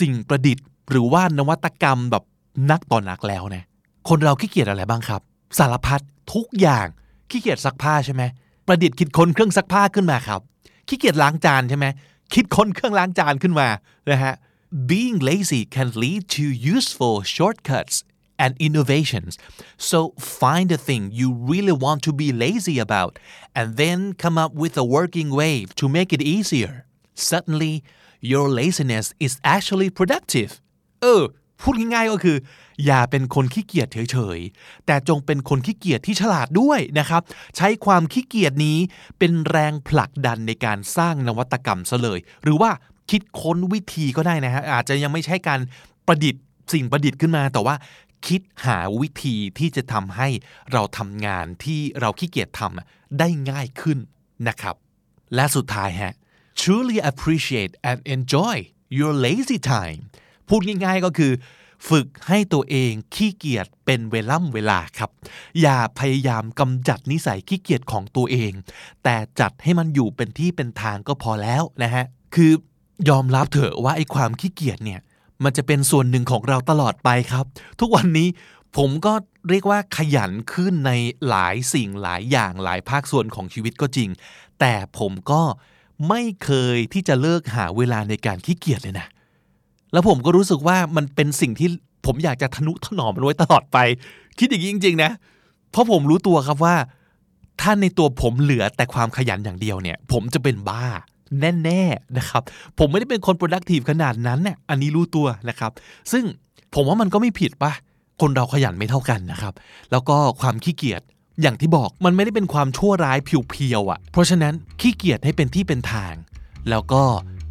[0.00, 2.24] สิ่งประดิษฐ์หรือว่านวัตกรรมแบบ
[2.70, 3.64] นักต่อนักแล้วนะ
[4.08, 5.20] คนเราขี้เกียจอะไรบ้างครับ
[5.58, 6.00] สารพัด
[6.34, 6.86] ทุกอย่าง
[7.30, 8.22] ขี้เกียจซักผ้าใช่ไหม
[8.66, 10.40] ประดิษฐ์คิดค้นเครื่องซักผ้าขึ้นมาครับ
[10.88, 11.86] ขี้เกียจล้างจานใช่ไหม
[12.34, 13.68] คิดค้นเครื่องล้างจานขึ้นมา
[14.10, 14.34] นะฮะ
[14.74, 18.02] being lazy can lead to useful shortcuts
[18.40, 19.38] and innovations
[19.76, 23.16] so find the thing you really want to be lazy about
[23.54, 27.84] and then come up with a working way to make it easier suddenly
[28.20, 30.60] your laziness is actually productive
[31.02, 31.22] เออ
[31.60, 32.36] พูดง่ายๆก็คือ
[32.84, 37.22] อย่าเป็นคนขี้เกียจเฉยๆ แต่จงเป็นคนขี้เกียจที่ฉลาดด้วยนะครับ
[37.56, 38.78] ใช้ความขี้เกียจนี้
[39.18, 42.70] เป็นแรงผลักดันในการสร้างนวัตกรรมซะเลย หรือว่า
[43.10, 45.60] คิดค้นวิธีก็ได้นะฮะอาจจะยังไม่ใช่การ
[46.06, 46.42] ประดิษฐ์
[46.72, 47.74] สิ่งประดิษฐ์ขึ้นมา แต่ว่า
[48.26, 50.28] คิดหาวิธีที่จะทำให้
[50.72, 53.98] เราทำงานที่เราขี้เกียจทำได้ง่ายขึ้น
[54.48, 54.76] นะครับ
[55.34, 56.14] และสุดท้ายฮะ
[56.60, 58.56] truly appreciate and enjoy
[58.98, 60.00] your lazy time
[60.48, 61.32] พูดง่ายๆก็คือ
[61.88, 65.10] ฝึกให้ตัวเองขี้เกียจเป็นเวล่ำเวลาครับ
[65.60, 68.52] อย่าพยายามกำจัดนิสัยขี้เกียจของตัวเอง
[69.04, 72.52] แต่จัดให้มันอยู่เป็นที่เป็นทางก็พอแล้วนะฮะ คือ
[73.08, 75.00] ยอมรับเถอะว่าไอ้ความขี้เกียจเนี่ย
[75.44, 77.44] มันจะเป็นส่วนหนึ่งของเราตลอดไปครับ
[77.80, 78.28] ทุกวันนี้
[78.76, 79.12] ผมก็
[79.48, 80.92] เรียกว่าขยันขึ้นใน
[81.28, 84.08] หลายสิ่งหลายอย่างหลายภาคส่วนของชีวิตก็จริง
[84.60, 85.42] แต่ผมก็
[86.08, 89.06] ไม่เคยที่จะเลิกหาเวลาในการขี้เกียจเลยนะ
[89.92, 91.68] แล้วผมก็รู้สึกว่ามันเป็นสิ่งที่
[92.06, 93.78] ผมอยากจะทนุถนอมมันไว้ตลอดไป
[94.38, 95.10] คิดอย่างนี้จริง ๆ นะ
[95.70, 96.76] เพราะผมรู้ตัวครับว่า
[97.60, 100.86] ถ้าในตัวผมเหลือแต่ความขยันอย่างเดียวเนี่ย ผมจะเป็นบ้า
[101.40, 102.42] แน่ๆนะครับ
[102.78, 105.72] ผมไม่ได้เป็นคน productive ขนาดนั้นเนี่ยอันนี้รู้ตัวนะครับ
[106.12, 106.24] ซึ่ง
[106.74, 107.72] ผมว่ามันก็ไม่ผิดปะ
[108.20, 109.54] คนเราขยันไม่เท่ากันนะครับ
[109.90, 111.02] แล้วก็ความขี้เกียจ
[111.42, 116.14] อย่างที่บอกมันไม่ได้เป็นความชั่วร้ายเพียวๆอะ่ะ เพราะฉะนั้นขี้เกียจให้เป็นที่เป็นทาง
[116.70, 117.02] แล้วก็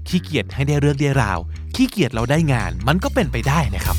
[0.07, 1.39] ขี้เกียจให้ได้เรื่องได้ราว
[1.75, 3.97] ขี้เกียจเราได้งาน มันก็เป็นไปได้นะครับ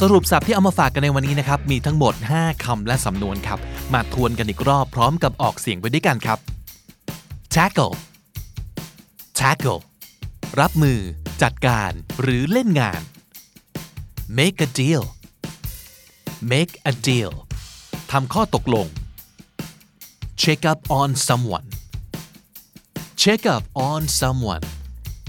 [0.00, 3.58] สรุปสับที่เอามาฝากกันในวันนี้นะครับ มีทั้งหมด 5คำและสำนวนครับ
[3.92, 6.38] มาทวนกันอีกรอบพร้อมกับออกเสียงไปด้วยกันครับ
[7.56, 7.94] tackle
[9.40, 9.80] tackle
[10.60, 11.00] รับมือ
[11.42, 13.02] จัดการหรือเล่นงาน
[14.38, 15.04] make a deal
[16.52, 17.32] make a deal
[18.12, 18.86] ทำข้อตกลง
[20.42, 21.68] check up on someone
[23.22, 24.64] check up on someone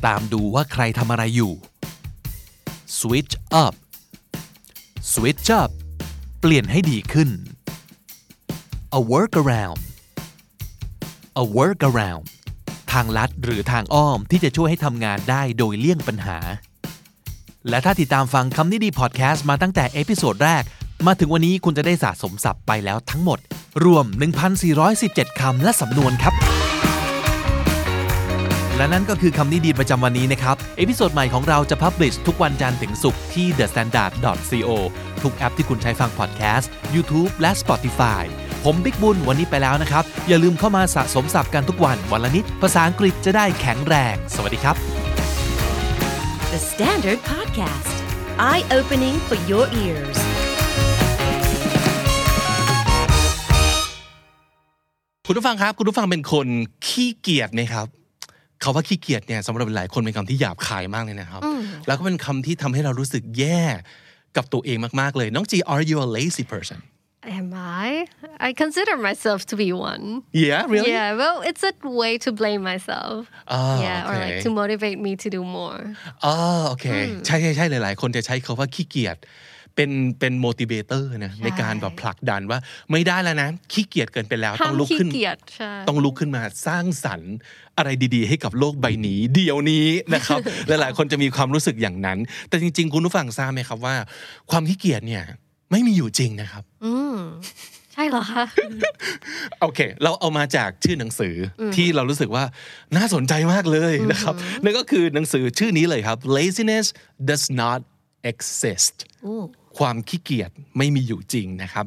[0.06, 1.54] ตามดูว่าใครทำอะไรอยู่
[3.00, 3.76] switch up
[5.13, 5.72] switch up
[6.39, 7.30] เปลี่ยนให้ดีขึ้น
[9.00, 9.82] a workaround
[11.39, 12.24] a workaround
[12.91, 16.38] ทางลัดหรือทางอ้อมที่จะช่วยให้ทำงานได้โดยเลี่ยงปัญหา
[17.70, 20.63] และถ้าติดตามฟังคำนี้ดีพอดแคสต์มาตั้งแต่ episode แรก
[21.08, 23.39] มาถึงวันนี้คุณจะได้สะสมศัพท์ไปแล้วทั้งหมด
[23.86, 24.06] รวม
[24.74, 26.34] 1,417 คำและสำนวนครับ
[28.78, 34.70] และนั่นก็คือคำนี้ดีประจำวันนี้นะครับ episode ใหม่ของเราจะ publish ทุกวันจันทร์ถึงศุกร์ที่ thestandard.co
[35.24, 38.24] ทุกแอปที่คุณใช้ฟังพอดแคสต์ YouTube และ Spotify
[38.65, 44.76] ผมบิ๊กบุญวันนี้ไปแล้วนะครับ อย่าลืมเข้ามาสะสมศัพท์กันทุกวันวันละนิด ภาษาอังกฤษจะได้แข็งแรง สวัสดีครับ
[46.54, 47.95] The Standard Podcast,
[48.50, 50.19] eye opening for your ears.
[55.28, 56.47] คุณผู้ฟังครับ คุณผู้ฟังเป็นคน
[56.88, 57.88] ขี้เกียจไหมครับ
[58.63, 61.41] คาว่าขี้เกียจเนี่ยสำหรับหลายคนเป็นคำที่หยาบคายมากเลยนะครับ
[61.88, 63.63] แล้วก็เป็นคำที่ทำให้เรารู้สึกแย่
[64.38, 66.80] กับตัวเองมากๆเลย น้องจี are you a lazy person
[67.24, 68.08] Am I?
[68.40, 70.24] I consider myself to be one.
[70.32, 73.30] yeah really Yeah, well, it's a way to blame myself.
[73.48, 74.42] Ah, yeah, or like okay.
[74.42, 75.82] to motivate me to do more.
[76.24, 76.36] อ๋อ
[76.68, 76.86] โอเค
[77.26, 79.18] ใช่ใช่ใช่หลายๆคนจะใช้คาว่าขี้เกียจ
[79.76, 82.60] เป็นเป็น motivator นะในการแบบผลักดันว่า
[82.92, 87.34] ไม่ได้แล้วนะขี้เกียจเกินไปแล้วต้องลุกขึ้นห้ามขี้เกียจใช่ต้องลุกขึ้นมาสร้างสรรค์
[87.78, 92.18] อะไรดีๆ ให้กับโลกใบนี้ เดี๋ยวนี้นะครับหลายๆคนจะมีความรู้สึกอย่างนั้น
[92.50, 93.96] แต่จริง ๆ คุณผู้ฟังทราบไหมครับว่า
[94.52, 95.24] ความขี้เกียจเนี่ย
[95.72, 96.64] ไม่มีอยู่จริงนะครับ
[97.94, 98.44] ใช่เหรอคะ
[99.62, 102.44] โอเค เราเอามาจากชื่อหนังสืออที่เรารู้สึกว่า
[102.98, 106.86] น่าสนใจมากเลยนะครับนั่นก็คือหนังสือชื่อนี้เลยครับ laziness
[107.30, 107.80] does not
[108.32, 108.96] exist
[109.78, 111.86] ความขี้เกียจไม่มีอยู่จริงนะครับ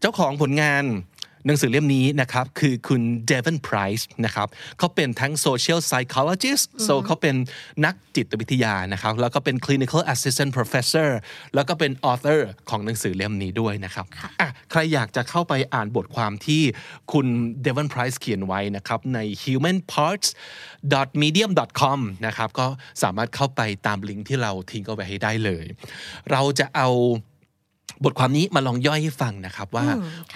[0.00, 0.84] เจ้าของผลงาน
[1.46, 4.48] หนังสือเล่มนี้นะครับคือคุณเดวินไพรส์นะครับ
[4.78, 7.34] เขาเป็นทั้ง social psychologist so เขาเป็น
[7.84, 11.10] นักจิตวิทยานะครับแล้วก็เป็น clinical assistant professor
[11.54, 14.06] แล้วก็เป็น author ของหนังสือเล่มนี้ด้วยนะครับ
[14.40, 16.62] อะใครอยากจะเข้าไปอ่านบทความที่
[17.12, 17.26] คุณ
[17.62, 22.66] เดวินไพรส์เขียนไว้นะครับใน humanparts.medium.com นะครับก็
[23.02, 25.64] สามารถเข้าไปตามลิงก์ที่เราทิ้งเอาไว้ให้ได้เลย
[26.30, 26.88] เราจะเอา
[28.04, 29.86] บทความนี้มาลองย่อยให้ฟังนะครับว่า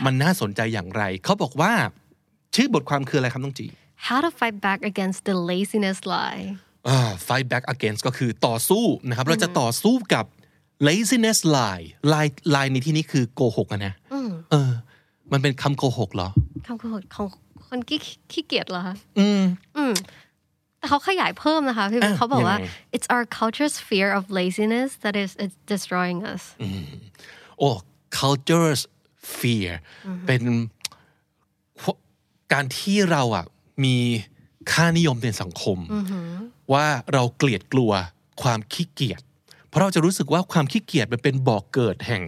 [0.05, 1.73] มันน่าสนใจอย่างไร เขาบอกว่า
[2.55, 3.67] ชื่อบทความคืออะไรครับน้องจี
[4.09, 6.43] How to fight back against the laziness lie
[6.89, 6.99] อ่า
[7.29, 10.25] fight back against ก็คือต่อสู้นะครับ เราจะต่อสู้กับ
[10.89, 13.95] laziness lie lie lie ในที่นี้คือโกหกอะนะ
[14.51, 14.73] เออ
[15.33, 16.29] มันเป็นคำโกหกเหรอ
[16.67, 17.27] คำโกหกของ
[17.67, 18.01] คนขี้
[18.33, 19.43] ขี้เกียจเหรอคะอืม
[19.77, 19.93] อืม
[20.79, 26.43] แต่เขาขยายเพิ่มนะคะพี่อะเขาบอกว่ายังไง it's our culture's fear of laziness that is it's destroying us
[27.63, 27.73] โอ้
[28.19, 28.83] culture's
[29.39, 29.71] fear
[30.27, 30.43] เป็น
[32.53, 33.47] การที่เราอะ
[33.85, 33.97] มี
[34.73, 35.79] ค่านิยมในสังคม
[36.73, 37.93] ว่าเราเกลียดกลัว
[38.43, 39.23] ความขี้เกียจ
[39.69, 42.23] เพราะเราจะรู้สึกว่าความขี้เกียจมันเป็นบ่อกเกิดแห่ง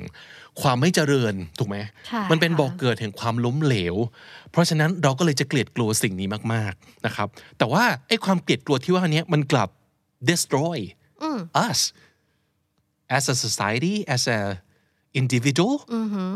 [0.61, 3.97] ความไม่เจริญถูกไหมใช่มันเป็นค่ะบ่อกเกิดแห่งความล้มเหลว
[4.51, 9.69] เพราะฉะนั้นเราก็เลยจะเกลียดกลัวสิ่งนี้มากๆนะครับ แต่ว่าไอ้ความเกลียดกลัวที่ว่าเนี้ยมันกลับ
[10.31, 10.79] destroy
[11.67, 11.81] us
[13.17, 14.41] as a society as a
[15.21, 15.75] individual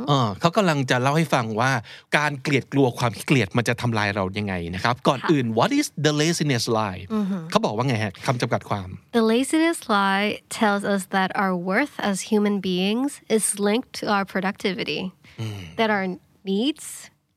[0.09, 1.73] เออเขากำลังจะเล่าให้ฟังว่า
[2.17, 7.03] การเกลียดกลัวความขี้เกลียดมันจะทำลายเรายังไงนะครับ ก่อนอื่น what is the laziness lie
[7.51, 8.89] เขาบอกว่าไงฮะคำจำกัดความ
[9.19, 10.29] The laziness lie
[10.61, 15.03] tells us that our worth as human beings is linked to our productivity,
[15.79, 16.07] that our
[16.53, 16.87] needs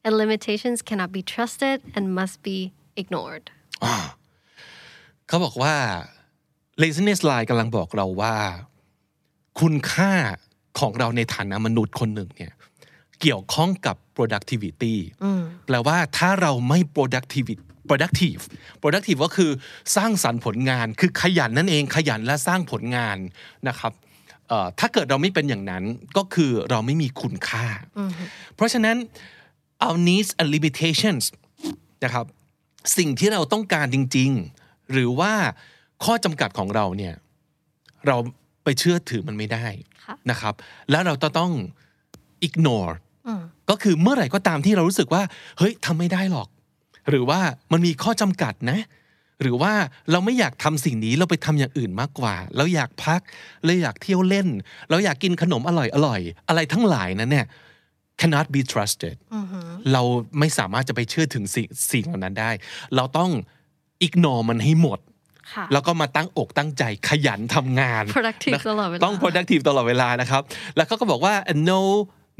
[0.05, 2.59] and limitations cannot be trusted and must be
[3.01, 3.45] ignored.
[5.27, 5.75] เขาบอกว่า
[6.83, 8.35] laziness lie กำลังบอกเราว่า
[9.59, 10.13] คุณค่า
[10.79, 12.51] ของเราในฐานะมนุษย์คนหนึ่งเนี่ย
[13.21, 14.95] เกี่ยวข้องกับ productivity
[15.65, 17.47] แปลว่าถ้าเราไม่ productive
[17.89, 18.41] productive
[18.81, 19.51] productive ก็คือ
[19.95, 23.17] สร้างสรรค์ผลงานคือขยันนั่นเองขยันและสร้างผลงาน
[23.67, 23.93] นะครับ
[24.47, 25.83] เอ่อถ้าเกิดเราไม่เป็นอย่างนั้น
[26.17, 27.65] ก็คือเราไม่มีคุณค่า
[28.55, 28.97] เพราะฉะนั้น
[29.85, 31.23] our needs and limitations
[32.03, 32.25] นะครับ
[32.97, 34.29] สิ่งที่เราต้องการจริง
[34.61, 35.33] ๆ หรือว่า
[36.03, 37.15] ข้อจำกัดของเราเนี่ย
[38.07, 38.17] เรา
[38.63, 39.65] ไปเชื่อถือมันไม่ได้
[40.05, 40.53] ค่ะนะครับ
[40.91, 41.51] แล้วเราต้อง
[42.47, 42.93] ignore
[43.69, 45.23] ก็คือเมื่อไหร่ก็ตามที่เรารู้สึกว่า
[45.57, 46.47] เฮ้ยทำไม่ได้หรอก
[47.09, 47.39] หรือว่า
[47.71, 48.79] มันมีข้อจำกัดนะ
[49.41, 49.73] หรือว่า
[50.11, 53.21] เราไม่อยากทำสิ่งนี้เราไปทำอย่างอื่นมากกว่า เราอยากพัก
[53.65, 54.47] เราอยากเที่ยวเล่น
[54.89, 57.45] เราอยากกินขนมอร่อยอร่อยๆอะไรทั้งหลายนั้นเนี่ย
[58.19, 59.15] cannot be trusted
[59.93, 60.01] เรา
[60.39, 62.51] ไม่สามารถจะไปเชื่อถึงสิ่งสิ่งเหล่านั้นได้
[62.95, 63.31] เราต้อง
[64.07, 65.10] ignore มันให้หมดค่ะ
[65.73, 70.41] แล้วก็มาตั้งอกตั้งใจขยันทำงาน Productive นะตลอดเวลาต้อง productive ตลอดเวลานะครับ
[70.75, 71.33] แล้วเขาก็บอกว่า
[71.71, 71.81] no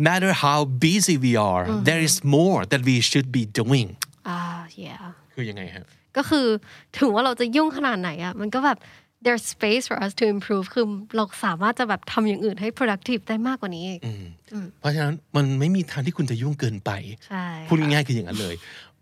[0.08, 3.90] matter how busy we are there is more that we should be doing
[4.36, 5.04] Ah, yeah.
[5.34, 5.86] คือยังไงฮะ
[6.18, 6.48] ก็คือ
[6.98, 8.78] ถึงว่าเราจะยุ่งขนาดไหนอะมันก็แบบ
[9.26, 10.86] there's space for us to improve คือ
[11.16, 14.00] เราสามารถจะแบบทำอย่างอื่นให้ productive ได้มากกว่านี้อีก
[14.80, 16.92] เพราะฉะนั้นมันไม่มีทางที่คุณจะยุ่งเกินไป
[17.28, 18.56] ใช่พูดง่ายๆคืออย่างนั้นเลย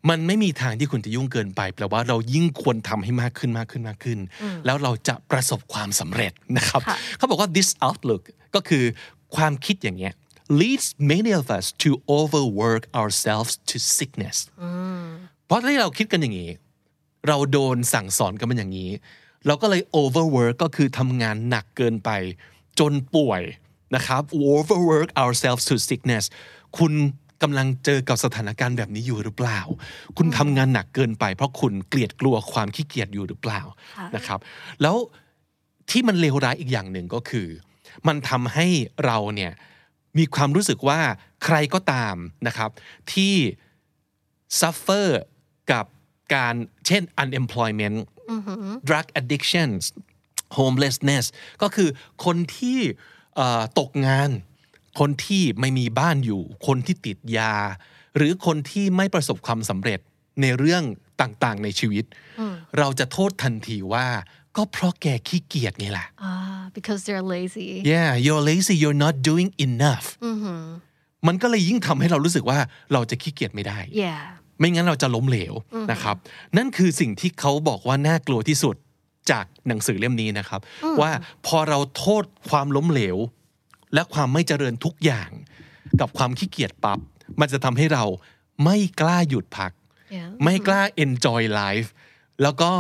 [0.10, 4.20] มันไม่มีทางที่คุณจะยุ่งเกินไปแปลว่าเรายิ่งควรทำให้มากขึ้นมากขึ้นมากขึ้น
[4.66, 6.82] แล้วเราจะประสบความสำเร็จนะครับ
[7.18, 8.24] เขาบอกว่า this outlook
[8.56, 8.84] ก็คือ
[9.36, 10.14] ความคิดอย่างเงี้ย
[10.60, 14.38] leads many of us to overwork ourselves to sickness
[15.46, 16.52] เพราะที่เราคิดกันอย่างนี้
[17.28, 18.92] เราโดนสั่งสอนกันมันอย่างนี้
[19.48, 22.10] เราก็เลย overwork ก็คือทำงานหนักเกินไป
[22.80, 23.42] จนป่วย
[23.96, 26.24] นะครับ overwork ourselves to sickness
[26.78, 26.94] คุณ
[27.42, 29.60] กำลังเจอกับสถานการณ์แบบนี้อยู่หรือเปล่า
[30.18, 33.62] คุณทำงานหนักเกินไป เพราะคุณเกลียดกลัวความขี้เกียจอยู่หรือเปล่า
[34.16, 34.40] นะครับ
[34.82, 34.96] แล้ว
[35.90, 37.48] ที่มันเลวร้ายอีกอย่างหนึ่งก็คือ
[38.08, 38.68] มันทำให้
[39.06, 39.52] เราเนี่ย
[40.18, 41.00] มีความรู้สึกว่า
[41.46, 42.16] ใครก็ตาม
[42.48, 42.70] นะครับ
[43.14, 43.36] ที่
[44.60, 45.08] suffer
[45.72, 45.86] กับ
[46.36, 46.56] การ
[46.88, 47.98] เช่น unemployment
[48.88, 49.84] drug addictions
[50.58, 51.26] homelessness
[51.62, 51.90] ก็คือ
[52.26, 52.80] คนที่
[53.36, 54.30] เอ่อตกงาน
[55.00, 57.56] คนที่ไม่มีบ้านอยู่ คนที่ติดยา
[58.18, 60.00] หรือคนที่ไม่ประสบความสำเร็จ
[60.42, 60.84] ในเรื่อง
[61.22, 62.06] ต่างๆ ในชีวิต
[62.78, 64.08] เราจะโทษทันทีว่า
[64.58, 70.06] ก็เพราะแกขี้เกียจไงล่ะ Ah, because they're lazy yeah you're lazy you're not doing enough
[71.28, 72.60] มันก็เลยยิ่งทำให้เรารู้สึกว่า
[72.94, 74.24] เราจะขี้เกียจไม่ได้ yeah
[74.60, 75.54] ไม่งั้นเราจะล้มเหลว
[75.92, 76.16] นะครับ
[76.58, 78.76] นั่นคือสิ่งที่เขาบอกว่าน่ากลัวที่สุด
[79.32, 80.62] จากหนังสือเล่มนี้นะครับ
[81.02, 81.12] ว่า
[81.48, 83.18] พอเราโทษความล้มเหลว
[83.94, 85.30] และความไม่เจริญทุกอย่าง
[86.00, 87.00] กับความขี้เกียจปับ๊บ
[87.40, 88.04] มันจะทำให้เรา
[88.64, 89.72] ไม่กล้าหยุดพัก
[90.16, 91.90] Yeah ไม่กล้า enjoy life
[92.42, 92.72] แล้วก็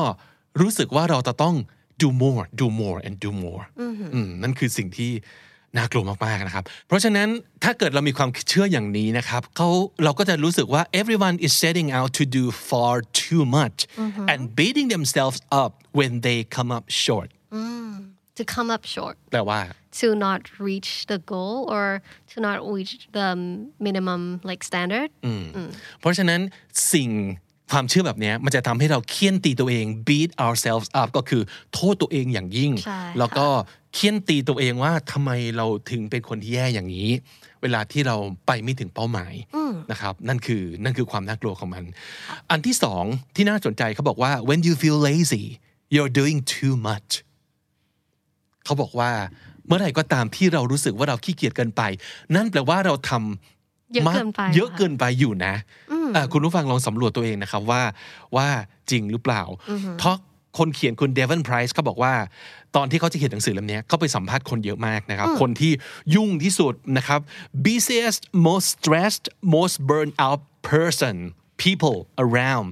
[0.61, 1.55] รู้สึกว่าเราจะต้อง
[2.01, 3.63] do more do more and do more
[4.13, 5.11] อืมนั่นคือสิ่งที่
[5.77, 7.27] น่ากลัวมากๆนะครับ เพราะฉะนั้น
[7.63, 9.69] ถ้าเกิดเรามีความเชื่ออย่างนี้นะครับเขา
[10.03, 12.93] เราก็จะรู้สึกว่า everyone is setting out to do far
[13.23, 13.77] too much
[14.31, 17.29] and beating themselves up when they come up short
[18.39, 19.59] to come up short แปลว่า
[19.99, 21.85] to not reach the goal or
[22.31, 23.27] to not reach the
[23.85, 25.09] minimum like standard
[25.99, 26.41] เพราะฉะนั้น
[26.93, 27.11] สิ่ง
[27.71, 31.41] ความเชื่อแบบเนี้ยมันจะทำให้เราเคี่ยนตีตัวเอง beat ourselves up ก็คือ
[31.73, 33.47] โทษตัวเองอย่างยิ่งใช่ค่ะแล้วก็
[33.93, 37.09] เคี่ยนตีตัวเองว่าทำไมเราถึงเป็นคนที่แย่อย่างนี้
[37.61, 39.33] เวลาที่เราไปไม่ถึงเป้าหมาย
[39.91, 41.83] นะครับนั่นคือนั่นคือความน่ากลัวของมัน
[42.51, 43.03] อันที่สอง
[43.35, 45.45] ที่น่าสนใจเขาบอกว่า when you feel lazy
[45.93, 47.09] you're doing too much
[48.69, 49.11] เขาบอกว่า
[49.67, 51.81] เมื่อไหร่ก็ตามที่เรารู้สึกว่าเราขี้เกียจเกินไป
[52.35, 55.55] นั่นแปลว่าเราทำเยอะเกินไปมากเยอะเกินไปอยู่นะ
[56.15, 57.81] อะคุณผู้ฟังลองสำรวจตัวเองนะครับว่า
[58.35, 58.47] ว่า
[58.91, 59.43] จริงหรือเปล่า
[59.99, 60.15] เพราะ
[60.57, 62.13] คนเขียนคุณเดวินไพรส์เขาบอกว่า
[62.75, 65.71] ตอนที่เขาจะเขียนหนังสือเล่มนี้เขาไปสัมภาษณ์คนเยอะมากนะครับ คนที่
[66.15, 67.19] ยุ่งที่สุดนะครับ
[67.65, 70.39] busiest most stressed most burned out
[70.71, 71.15] person
[71.63, 72.67] people around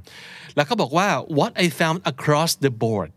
[0.55, 1.07] แล้วเขาบอกว่า
[1.37, 3.09] what I found across the board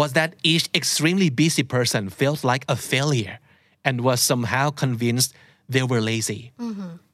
[0.00, 3.36] was that each extremely busy person felt like a failure
[3.86, 5.30] and was somehow convinced
[5.74, 6.42] they were lazy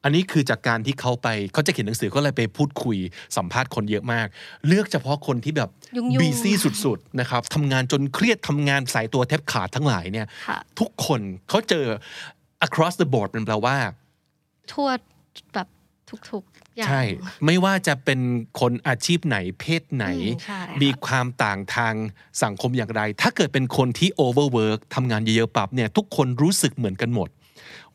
[0.05, 2.99] อันนี้คือจากการที่เขาไปเขาจะเขียนหนังสือก็เลยไปพูดคุย
[3.37, 4.27] สัมภาษณ์คนเยอะมาก
[4.67, 11.87] เลือกเฉพาะคนที่แบบยุ่งๆบีซี่สุดๆนะครับทำงานจนเครียดทำงานสายตัวแทบขาดทั้งหลายเนี่ยค่ะทุกคนเขาเจอ
[12.67, 13.77] across the board มันแปลว่า
[14.73, 14.88] ทั่ว
[15.55, 15.69] แบบ
[16.11, 17.03] ทุกๆอย่าง ใช่
[17.47, 18.21] ไม่ว่าจะเป็น
[18.61, 21.95] คนอาชีพไหนเพศไหนอืมใช่ค่ะมีความต่างทาง
[22.43, 27.29] สังคมอย่างไร ถ้าเกิดเป็นคนที่ overwork ทำงานเยอะๆปั๊บเนี่ยทุกคนรู้สึกเหมือนกันหมด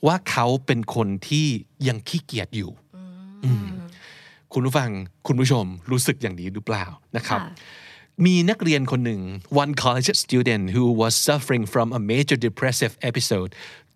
[0.05, 1.47] ว่าเขาเป็นคนที่
[1.87, 2.71] ยังขี้เกียจอยู่
[3.45, 3.67] อืม
[4.53, 4.89] คุณผู้ฟัง
[5.27, 6.85] คุณผู้ชมรู้สึกอย่างนี้หรือเปล่า
[7.17, 7.49] นะครับค่ะ
[8.25, 9.21] มีนักเรียนคนหนึ่ง
[9.61, 13.51] one college student who was suffering from a major depressive episode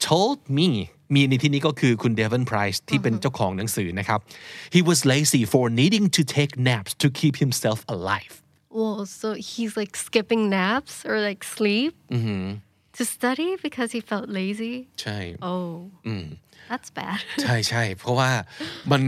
[0.09, 0.69] told me
[1.13, 4.19] me ในที่นี้ก็คือคุณ Devon Price ที่เป็นเจ้าของหนังสือนะครับ
[4.75, 8.33] he was lazy for needing to take naps to keep himself alive
[8.77, 11.93] Whoa, so he's like skipping naps or like sleep
[12.97, 14.75] to study because he felt lazy.
[15.01, 15.69] ใช่ Oh,
[16.69, 17.19] that's bad.
[17.43, 18.29] ใช่ใช่เพราะว่า
[18.91, 19.01] มัน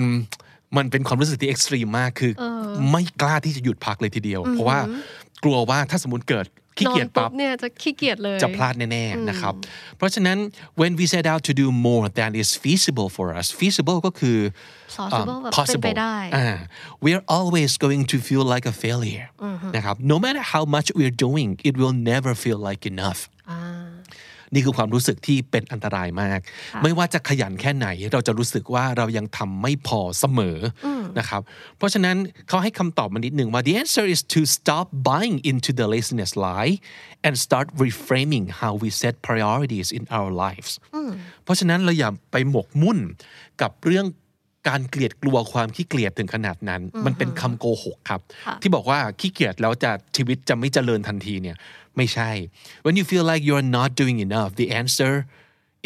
[0.77, 2.31] มันเป็นความรู้สึกที่ extreme มากคือ
[2.91, 4.79] ไม่กล้าที่จะหยุดพักเลยทีเดียว เพราะว่า
[5.43, 6.45] กลัวว่าถ้าสมมติเกิด
[6.79, 9.53] ขี้นอเกียนจปุ๊ปั๊บบเนี่ยจะขี้เกียจเลยจะพลาดแน่ๆนะครับ
[9.97, 10.37] เพราะฉะนั้น
[10.81, 14.37] when we set out to do more than is feasible for us feasible ก็คือ
[14.95, 16.47] Plausible แบบเป็นไป possible ได้อ่า
[17.05, 19.27] we're always going to feel like a failure
[19.75, 23.19] นะครับ no matter how much we're doing it will never feel like enough
[24.53, 26.39] นี่คือความรู้สึกที่เป็นอันตรายมาก
[26.83, 30.87] ไม่ว่าจะขยันแค่ไหน เราจะรู้สึกว่าเรายังทำไม่พอเสมออ
[31.19, 31.41] นะครับ
[31.77, 36.73] เพราะฉะนั้นเขาให้คำตอบมานิดหนึ่งว่า the answer is to stop buying into the laziness lie
[37.25, 40.71] and start reframing how we set priorities in our lives
[41.43, 42.99] เพราะฉะนั้นเราอย่าไปหมกมุ่น
[43.61, 44.07] กับเรื่อง
[44.69, 48.21] การเกลียดกลัวความขี้เกียจถึงขนาดนั้น มันเป็นคำโกหกครับ
[48.61, 51.57] ที่บอกว่าขี้เกียจแล้วจะชีวิตจะไม่เจริญทันทีเนี่ย
[51.99, 52.31] ไม่ใช่
[52.85, 55.13] when you feel like you're not doing enough the answer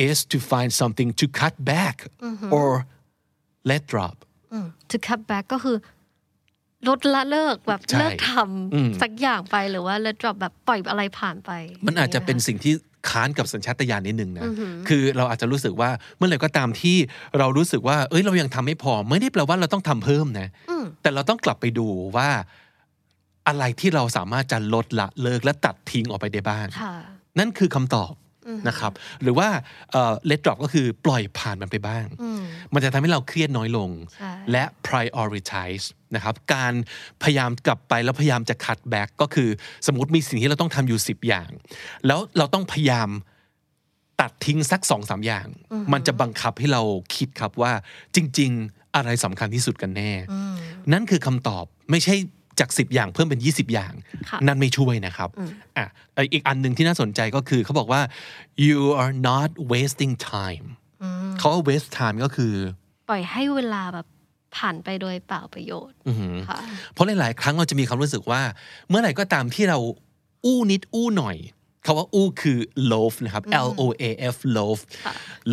[0.08, 1.96] is to find something to cut back
[2.56, 2.70] or
[3.70, 4.16] let drop
[4.92, 5.78] to cut back ก็คือ
[6.88, 11.52] ลดละเลิกแบบใช่เลิกทำสักอย่างไปหรือว่า let drop แบบปล่อยอะไรผ่านไป
[11.88, 12.74] มันอาจจะเป็นสิ่งที่
[13.10, 14.44] ค้านกับสัญชาตญาณนิดนึงนะ
[14.90, 16.98] คือเราอาจจะรู้สึกว่าเมื่อไหร่ก็ตามที่
[17.38, 20.48] เรารู้สึกว่า เอ้ยเรายังทำไม่พอ ไม่ได้แปลว่าเราต้องทำเพิ่มนะ
[21.02, 22.30] แต่เราต้องกลับไปดูว่า
[23.48, 26.96] อะไรที่เราสามารถจะลดละเลิกและตัดทิ้งออกไปได้บ้างค่ะ
[27.40, 28.14] นั่นคือคำตอบ
[28.68, 29.50] นะครับ หรือว่า
[29.92, 32.06] เอ่อ let drop ก็คือปล่อยผ่านมันไปบ้าง
[32.74, 36.74] มันจะทำให้เราเครียดน้อยลงใช่และ prioritize นะครับการ
[37.24, 39.50] พยายามกลับไปแล้วพยายามจะ cut back ก็คือ
[39.88, 41.50] สมมติมีสิ่งที่เราต้องทำอยู่ 10 อย่าง
[42.08, 43.10] แล้วเราต้องพยายาม
[44.22, 45.48] ตัดทิ้งสักสองสามอย่าง
[45.94, 46.82] มันจะบังคับให้เรา
[47.16, 47.74] คิดครับว่า
[48.16, 50.12] จริง ๆ อะไรสำคัญที่สุดกันแน่
[50.94, 52.16] นั่นคือคำตอบไม่ใช่
[52.60, 53.94] จาก 10 อย่างเพิ่มเป็น 20 อย่าง
[54.30, 55.30] ค่ะนั่นไม่ช่วยนะครับ
[55.78, 58.02] อะเอ่ออีกอันหนึ่งที่น่าสนใจก็คือเขาบอกว่า
[58.66, 60.66] you are not wasting time
[61.40, 62.54] เขาว่า waste time ก็คือ
[63.10, 64.08] ปล่อยให้เวลาแบบ
[64.56, 65.98] ผ่านไปโดยเปล่าประโยชน์
[66.50, 66.60] ค่ะ
[66.94, 68.42] เพราะหลาย ๆ ครั้งเราจะมีความรู้สึกว่า
[68.90, 69.80] เมื่อไหร่ก็ตามที่เรา
[70.46, 71.38] อู้นิดอู้หน่อย
[71.86, 72.60] คาว่าอู้คือ
[72.92, 74.80] loaf นะครับ L O A F loaf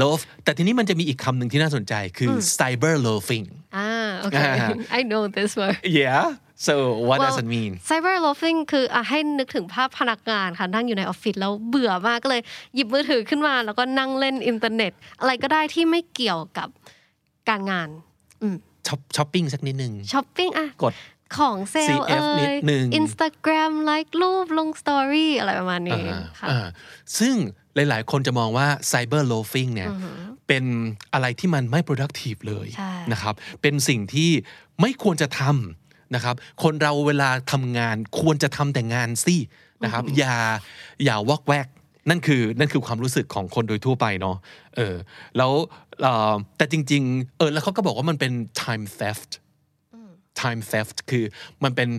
[0.00, 6.24] loaf แต่ทีนี้มันจะมีอีกคำหนึ่งที่น่าสนใจคือ cyber loafing อ่าโอเคอ่า I know this word yeah
[6.66, 6.74] so
[7.08, 12.42] what does Well, it mean cyber loafing คืออะให้นึกถึงภาพพนักงานค่ะนั่งอยู่ในออฟฟิศแล้วเบื่อมากก็เลย
[12.74, 16.68] หยิบมือถือขึ้นมา แล้วก็นั่งเล่นอินเทอร์เน็ต อะไรก็ได้ที่ไม่เกี่ยวกับ
[17.48, 17.88] การงาน
[18.86, 20.94] ช้อปช้อปปิ้งสักนิดนึงช้อปปิ้งอะกด
[21.36, 26.02] ของเซลล์ CF เอ่นิยดนึงอินสตาแกรมไลค์รูปลง story อะไรประมาณนี้
[26.40, 26.66] ค่ะอ่า
[27.18, 27.34] ซึ่ง
[27.74, 29.88] หลายๆ คนจะมองว่า cyber loafing เนี่ย
[30.48, 30.64] เป็น
[31.12, 34.30] อะไรที่มันไม่ productive เลยใช่นะครับ เป็นสิ่งที่
[34.80, 35.79] ไม่ควรจะทำ
[36.14, 39.36] นะครับ คนเราเวลาทำงานควรจะทำแต่งานสิ
[39.84, 40.36] นะครับ อย่า
[41.04, 41.68] อย่าวอกแวก
[42.08, 44.36] นั่นคือนั่นคือความรู้สึกของคนโดยทั่วไปเนาะ
[44.76, 44.94] เออ
[45.36, 45.52] แล้ว
[46.02, 49.30] เอ่อแต่จริง ๆ เออแล้วเขาก็บอกว่ามันเป็น time theft
[50.40, 51.24] time theft คือ
[51.64, 51.90] มันเป็น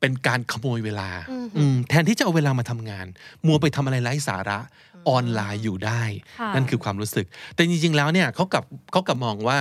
[0.00, 1.10] เป็นการขโมยเวลา
[1.56, 3.06] อืมแทนที่จะเอาเวลามาทำงาน
[3.46, 4.60] มัวไปทำอะไรไร้สาระ
[5.08, 6.02] ออนไลน์อยู่ได้
[6.40, 9.58] ค่ะนั่นคือความรู้สึก แต่จริง ๆ แล้วเนี่ยเขากลับเขากลับมองว่า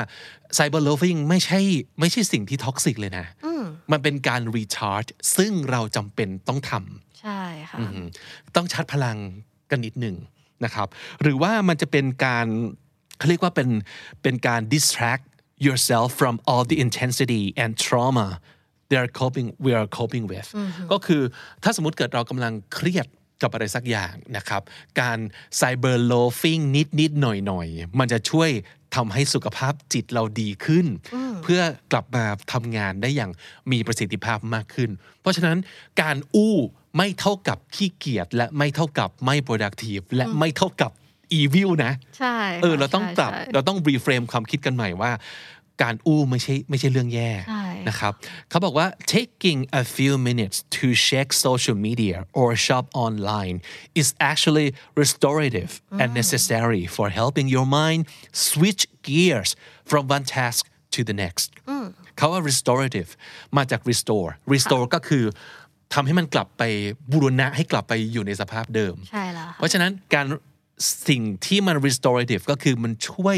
[0.58, 1.60] cyber loafing ไม่ใช่
[2.00, 3.26] ไม่ใช่สิ่งที่ toxic เลยนะ
[3.92, 8.06] มันเป็นการ recharge ซึ่งเราจำเป็นต้องทำใช่ค่ะอืม
[8.56, 9.18] ต้องชาร์จพลัง
[9.70, 10.16] กันนิดหนึ่ง
[10.66, 10.88] นะครับ
[11.22, 12.48] หรือว่ามันจะเป็นการ
[13.18, 13.70] เขาเรียกว่าเป็น
[14.24, 15.26] เป็นการ distract
[15.66, 18.28] yourself from all the intensity and trauma
[18.90, 20.48] they are coping we are coping with
[20.92, 21.22] ก็คือ
[21.64, 23.08] ถ้าสมมติเกิดเรากำลังเครียด
[23.42, 24.62] กับอะไรสักอย่างนะครับ
[25.02, 25.20] การ
[25.58, 28.50] cyber loafing นิดนิดหน่อยหน่อยๆมันจะช่วย
[28.96, 30.86] ทำให้สุขภาพจิตเราดีขึ้น
[31.44, 33.32] เพื่อกลับมาทำงานได้อย่าง
[33.72, 34.90] มีประสิทธิภาพมากขึ้น
[35.22, 35.58] เพราะฉะนั้น
[36.02, 36.56] การอู้
[36.98, 40.92] ไม่เท่ากับขี้เกียจและไม่เท่ากับไม่ productive และไม่เท่ากับ
[41.40, 45.12] evil นะ ใช่ เออค่ะเราต้องใช่ปรับใช่เราต้อง reframe ความคิดกันใหม่ว่า
[45.84, 48.14] การอู้ไม่ใช่ไม่ใช่เรื่องแย่ใช่นะครับ
[48.50, 53.56] เขาบอกว่า taking a few minutes to check social media or shop online
[54.02, 54.70] is actually
[55.02, 58.02] restorative and necessary for helping your mind
[58.50, 59.50] switch gears
[59.90, 60.62] from one task
[60.96, 61.48] to the next
[62.18, 63.10] เขาว่า restorative
[63.58, 65.26] มาจาก restore restore ก็คือ
[65.94, 66.64] ทำให้มันกลับไป
[67.12, 70.26] บูรณะให้กลับไปอยู่ในสภาพเดิม ใช่แล้วเพค่ะราะฉะนั้นการ
[71.10, 73.38] สิ่งที่มัน restorative ก็คือมันช่วย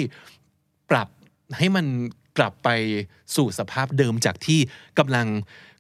[0.90, 1.10] ปรับ
[1.58, 1.86] ให้มัน
[2.38, 2.70] กลับไป
[3.36, 4.60] สู่สภาพเดิมจากที่
[5.00, 5.28] กำลัง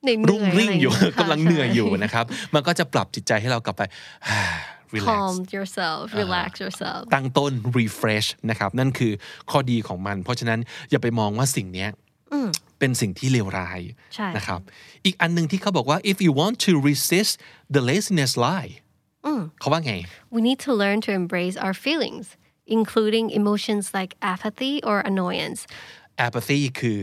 [0.04, 3.84] เหนื่อยๆรุ่งริ่งอยู่อะไรอย่างเงี้ยค่ะกำลังเหนื่อยใช่อยู่นะครับ มันก็จะปรับจิตใจให้เรากลับไป
[4.96, 9.12] relax calm yourself relax yourself ตั้งต้น refresh นะครับ นั่นคือ
[9.52, 11.90] ข้อดีของมัน เพราะฉะนั้นอย่าไปมองว่าสิ่งเนี้ย
[12.80, 13.80] เป็นสิ่งที่เลวร้าย
[14.16, 14.60] ใช่นะครับ
[15.06, 17.34] อีกอันหนึ่งที่เขาบอกว่า if you want to resist
[17.76, 18.72] the laziness lie
[19.60, 19.94] เขาว่าไง
[20.36, 22.26] we need to learn to embrace our feelings
[22.78, 25.62] including emotions like apathy or annoyance
[26.26, 27.02] apathy คือ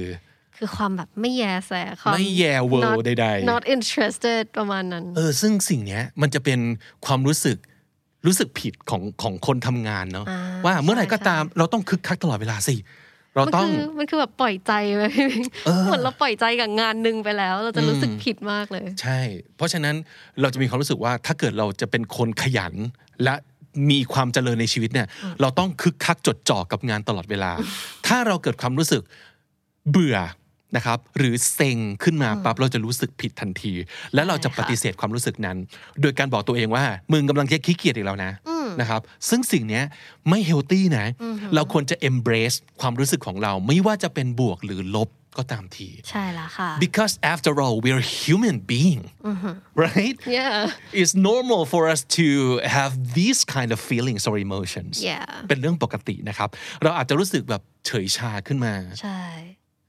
[0.56, 6.60] คือความแบบไม่แยแสความไม่แยเวอร์ not ใดๆ not interested ประมาณนั้น เออ ซึ่งสิ่งเนี้ยมันจะเป็น
[7.06, 7.56] ความรู้สึก
[8.26, 10.26] รู้สึกผิดของของคนทำงานเนาะ
[10.64, 12.76] ว่าเมื่อไหร่ก็ตามเราต้องคึกคักตลอดเวลาสิ
[13.34, 15.02] เรามันต้องคือมันคือแบบปล่อยใจไป
[15.84, 19.20] เหมือนเราปล่อยใจกับงานหนึ่งไปแล้ว เราจะรู้สึกผิดมากเลย ใช่
[19.56, 19.94] เพราะฉะนั้น
[20.40, 22.74] เราจะมีความรู้สึกว่าถ้าเกิดเราจะเป็นคนขยัน
[23.22, 23.34] และ
[23.90, 25.06] มีความเจริญในชีวิตเนี่ย
[25.40, 27.52] เราต้องคึกคักจดจ่อกับงานตลอดเวลา
[28.06, 29.02] ถ้าเราเกิดความรู้สึก
[29.90, 30.18] เบื่อ
[30.76, 33.72] นะครับ หรือเซ็งขึ้นมาปั๊บเราจะรู้สึกผิดทันที
[34.14, 35.56] และเราจะปฏิเสธความรู้สึกนั้น
[36.00, 38.32] โดยการบอกตัวเองว่า มึงกำลังแค่ขี้เกียจอีกแล้วนะ
[38.80, 39.84] นะครับ ซึ่งสิ่งเนี้ย
[40.28, 41.06] ไม่เฮลตี้นะ
[41.54, 45.08] เราควรจะ embrace ความรู้สึกของเราไม่ว่าจะเป็นบวกหรือลบ
[45.38, 49.02] ก็ตามทีใช่แล้วค่ะ because after all we're human being
[49.84, 50.56] right yeah
[51.00, 52.26] it's normal for us to
[52.76, 56.48] have these kind of feelings or emotions Yeah เป็นเรื่องปกตินะครับ
[56.82, 59.20] เราอาจจะรู้สึกแบบเฉยชาขึ้นมา ใช่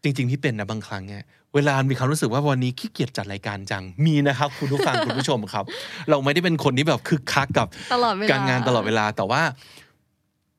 [0.04, 1.24] จริงๆที่เป็นนะบางครั้งเนี่ย
[1.56, 5.66] เวลามีความรู้สึกว่าวันนี้ขี้เกียจจัดรายการจัง มีนะครับ คุณผู้ฟังคุณผู้ชมครับ
[6.10, 9.42] เราไม่ได้เป็นคนที่แบบคึกคักกับตลอดเวลาการงานตลอดเวลาแต่ว่า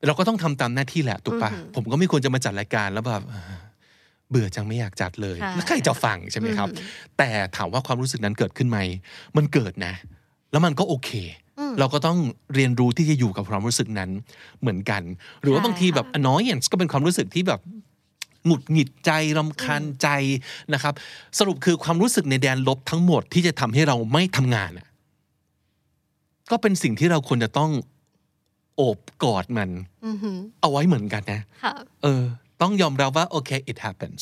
[0.06, 3.22] เราก็ต้องทำตามหน้าที่แหละถูกปะผมก็ไม่ควรจะมาจัดรายการแล้วแบบ
[4.34, 6.68] เบื่อจังไม่อยากจัดเลยใช่แล้วใครจะฟังใช่ไหมครับ
[7.18, 8.78] แต่ถามว่าความรู้สึกนั้นเกิดขึ้นไหม
[9.36, 9.94] มันเกิดนะ
[10.50, 11.10] แล้วมันก็โอเค
[11.78, 12.18] เราก็ต้อง
[12.54, 14.10] เรียนรู้ที่จะอยู่กับความรู้สึกนั้น
[14.60, 15.02] เหมือนกัน
[15.42, 17.60] หรือว่าบางทีแบบ annoyance ก็เป็นความรู้สึกที่แบบ
[18.46, 20.08] หงุดหงิดใจรำคาญใจ
[20.74, 20.94] นะครับ
[21.38, 24.86] สรุปคือความรู้สึกในแดนลบทั้งหมดที่จะทำให้เราไม่ทำงานอะ
[26.50, 27.70] ก็เป็นสิ่งที่เราควรจะต้อง
[28.76, 29.70] โอบกอดมัน
[30.60, 32.22] เอาไว้เหมือนกันนะค่ะเออ
[32.62, 34.20] ต้องยอมรับว่าโอเค it happens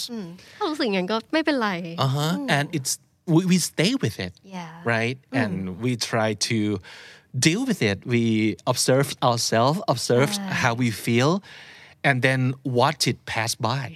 [0.59, 1.71] ถ้ารู้สึกอย่างนั้นก็ไม่เป็นไร
[2.05, 2.93] uh-huh and it's
[3.35, 4.73] we, we stay with it Yeah.
[4.95, 6.59] right and we try to
[7.47, 8.23] deal with it we
[8.73, 10.31] observe ourselves observe
[10.63, 11.31] how we feel
[12.09, 12.41] and then
[12.79, 13.89] watch it pass by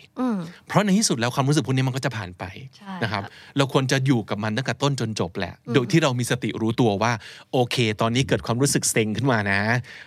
[0.66, 2.44] เพราะในที่สุดแล้วความรู้สึกพวกนี้มันก็จะผ่านไป
[2.76, 3.22] ใช่นะครับ
[3.56, 7.12] เราควรจะอยู่กับมันตั้งแต่ต้นจนจบแหละ โดยที่เรามีสติรู้ตัวว่า
[7.52, 9.60] โอเค ตอนนี้เกิดความรู้สึกเซ็งขึ้นมานะ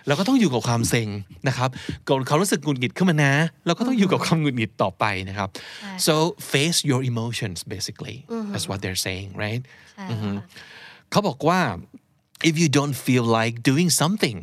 [0.06, 1.08] เราก็ต้องอยู่กับความเซ็ง
[1.48, 1.68] นะครับ
[2.04, 3.34] เกิดความรู้สึกหงุดหงิดขึ้นมานะ
[3.66, 5.48] เราก็ต้องอยู่กับความหงุดหงิดต่อไปนะครับ
[6.06, 6.14] so
[6.52, 8.16] face your emotions basically
[8.50, 10.34] that's what they're saying right ใช่ค่ะ
[11.10, 11.60] เขาบอกว่า
[12.48, 14.38] if you don't feel like doing something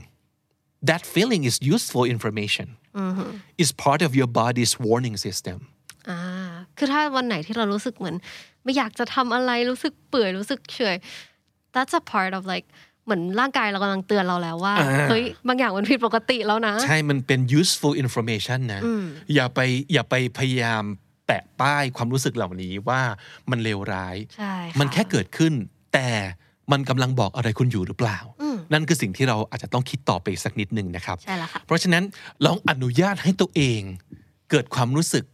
[0.90, 2.68] that feeling is useful information
[3.64, 5.58] is part of your body's warning system
[6.10, 6.20] อ่า
[6.78, 8.16] คือถ้าวันไหนที่เรารู้สึกเหมือน
[8.64, 10.96] ไม่อยากจะทำอะไรรู้สึกเปื่อยรู้สึกเฉอย
[11.74, 12.68] that's a part of like
[13.06, 14.76] เหมือนร่างกายเรากำลังเตือนเราแล้วว่า
[15.10, 18.82] เฮ้ยบางอย่างมันผิดปกติแล้วนะ ใช่ มันเป็น useful information นะ
[19.34, 19.60] อย่าไป
[19.94, 20.84] อย่าไปพยายาม
[21.28, 23.02] แปะป้ายความรู้สึกเหล่านี้ว่า
[23.50, 25.54] มันเลวร้ายใช่ค่ะมันแค่เกิดขึ้น
[25.94, 26.10] แต่
[26.72, 28.18] มันกำลังบอกอะไรคุณอยู่หรือเปล่า
[28.74, 32.04] นั่นคือสิ่งที่เราอาจจะต้องคิดต่อไปอีกสักนิดหนึ่งนะครับ ใช่แล้วค่ะ เพราะฉะนั้น
[32.46, 33.82] ลองอนุญาตให้ตัวเอง
[34.50, 35.26] เกิดความรู้สึก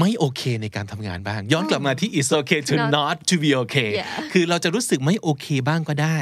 [0.00, 6.18] ไม่โอเคในการทำงานบ้าง ย้อนกลับมาที่ it's okay to Not- not to be okay Yeah คือเราจะรู้สึกไม่โอเคบ้างก็ได้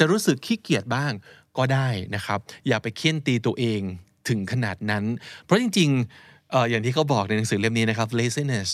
[0.00, 1.12] จะรู้สึกขี้เกียจบ้าง
[1.58, 2.38] ก็ได้นะครับ
[2.68, 3.80] อย่าไปเคี่ยนตีตัวเอง
[4.28, 5.04] ถึงขนาดนั้น
[5.44, 8.68] เพราะจริงๆเอ่ออย่างที่เขาบอกในหนังสือเล่มนี้นะครับ laziness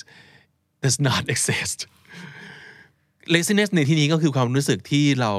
[0.85, 1.79] does not exist
[3.35, 5.33] laziness ในที่นี้ก็คือความรู้สึกที่เรา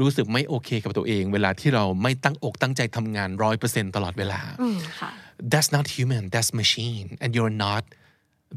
[0.00, 5.10] รู้สึกไม่โอเคกับตัวเอง เวลาที่เราไม่ตั้งอกตั้งใจทำงานร้อยเปอร์เซ็นตลอดเวลาอืมค่ะ
[5.52, 7.84] that's not human that's machine and you're not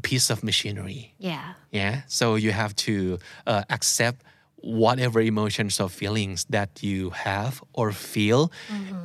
[0.08, 1.46] piece of machinery Yeah.
[1.80, 2.94] yeah so you have to
[3.52, 4.18] uh, accept
[4.83, 8.41] whatever emotions or feelings that you have or feel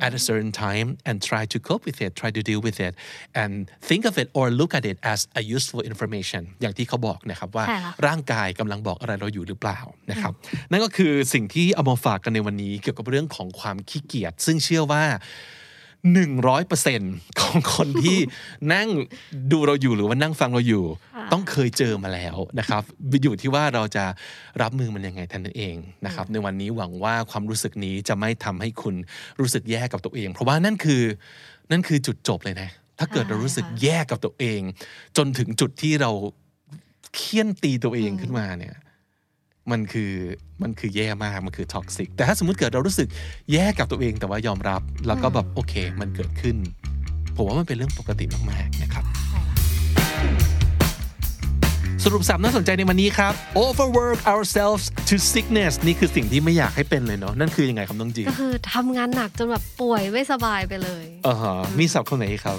[0.05, 2.93] at a certain time and try to cope with it try to deal with it
[3.41, 3.51] and
[3.89, 9.79] think of it or look at it as a useful information อย่างที่เขาบอกนะครับว่า ใช่ค่ะ ร่างกายกำลังบอกอะไรเราอยู่หรือเปล่า
[10.11, 10.33] นะครับ
[10.71, 15.03] นั่นก็คือสิ่งที่เอามาฝากกันในวันนี้เกี่ยวกับเรื่องของความขี้เกียจซึ่งเชื่อว่า
[16.76, 18.18] 100%ของคนที่
[18.74, 18.88] นั่ง
[19.52, 20.84] ดูเราอยู่หรือว่านั่งฟังเราอยู่
[21.32, 22.82] ต้องเคยเจอมาแล้วนะครับ
[23.22, 24.04] อยู่ที่ว่าเราจะ
[24.62, 28.94] รับมือมันยังไงท่านนเองนะครับ ในวันนี้หวังว่าความรู้สึกนี้จะไม่ทำให้คุณ
[29.40, 31.02] รู้สึกแย่กับตัวเอง เพราะว่านั่นคือ
[31.70, 34.60] นั่นคือจุดจบเลยนะ ถ้าเกิดเรารู้สึกแย่กับตัวเอง
[35.16, 36.10] จนถึงจุดที่เรา
[37.14, 38.76] เคี่ยนตีตัวเองขึ้นมาเนี่ย
[39.72, 40.12] มันคือ
[40.62, 43.08] มันคือแย่มากมันคือท็อกซิกแต่ถ้าสมมติเกิดเรารู้สึก
[43.52, 46.56] แย่กับตัวเองแต่ว่ายอมรับ แล้วก็แบบโอเค มันเกิดขึ้น
[47.36, 49.04] ผมว่ามันเป็นเรื่องปกติมากๆนะครับ
[52.04, 53.32] สรุปสับน่าสนใจในวันนี้ครับ
[53.64, 62.58] overwork ourselves to sickness นี่คือสิ่งที่ไม่อยากให้เป็นเลยเนาะนั่นคือยังไงครับน้องจีก็คือทำงานหนักจนแบบป่วยไม่สบายไปเลยอ่าฮะมีศัพท์คำไหนอีกครับ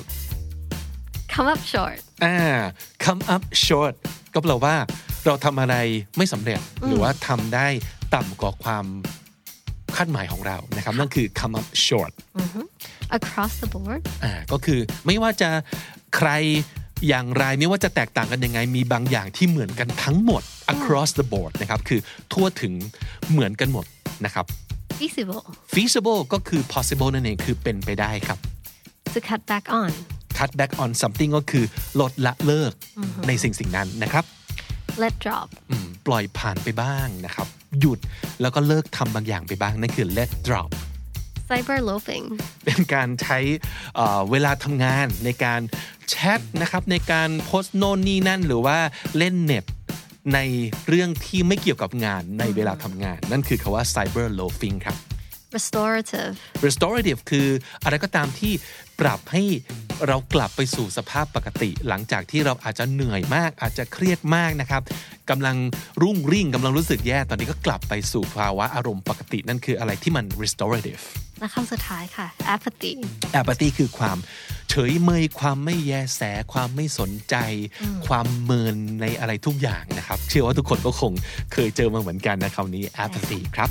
[1.34, 2.38] come up short อ่า
[3.03, 3.93] come up short
[4.34, 4.76] ก็แปลว่า
[5.26, 5.76] เราทำอะไร
[6.17, 7.67] ไม่สำเร็จหรือว่าทำได้
[8.15, 8.86] ต่ำกว่าความ
[9.95, 12.11] คาดหมายของเรานะครับนั่นคือ come up short
[13.17, 15.49] across the board อ่าก็คือไม่ว่าจะ
[16.17, 16.30] ใคร
[17.07, 20.41] อย่างไรไม่ว่าจะแตกต่างกันยังไง มีบางอย่างที่เหมือนกันทั้งหมด
[20.74, 21.99] across the board นะครับคือ
[22.34, 22.74] ทั่วถึง
[23.32, 23.86] เหมือนกันหมด
[24.26, 24.45] นะครับ
[24.99, 25.43] feasible
[25.74, 28.38] feasible ก็คือ possible นั่นเองคือเป็นไปได้ครับ
[29.13, 29.91] to cut back on
[30.38, 31.65] cut back on something ก็คือ
[31.99, 32.72] ลดละเลิก
[33.28, 34.26] ในสิ่งสิ่งนั้นนะครับ
[35.03, 37.47] let drop อืมปล่อยผ่านไปบ้างนะครับ
[37.79, 37.99] หยุด
[38.41, 40.69] แล้วก็เลิกทำบางอย่างไปบ้าง นั่นคือ let drop
[41.49, 42.25] cyber loafing
[42.65, 43.39] เป็นการใช้
[43.95, 45.61] เอ่อเวลาทำงานในการ
[46.09, 48.77] แชทนะครับ ในการโพสต์โน่นนี่นั่น หรือว่า
[49.17, 49.65] เล่นเน็ต
[50.33, 50.39] ใน
[50.87, 54.97] เรื่องที่ไม่เกี่ยวกับงานในเวลาทำงาน นั่นคือคาว่า cyber loafing ครับ
[55.55, 56.35] restorative
[56.67, 57.47] restorative คือ
[57.83, 58.53] อะไรก็ตามที่
[58.99, 59.43] ปรับให้
[60.07, 64.81] เรากลับไปสู่สภาพปกติ หลังจากที่เราอาจจะเหนื่อยมาก อาจจะเครียดมากนะครับ
[65.29, 65.57] กำลัง
[66.01, 71.01] รุ่งริ่งกำลังรู้สึกแย่ ตอนนี้ก็กลับไปสู่ภาวะอารมณ์ปกตินั่นคืออะไรที่มัน restorative
[71.39, 72.93] และคำสุดท้ายค่ะ apathy
[73.39, 74.17] apathy คือความ
[74.69, 76.21] เฉยเมยความไม่แยแส
[76.53, 77.35] ความไม่สนใจ
[78.07, 81.13] ความเมินในอะไรทุกอย่างนะครับ เชื่อว่าทุกคนก็คง
[81.53, 83.69] เคยเจอมาเหมือนกันนะคำนี้ apathy ครับ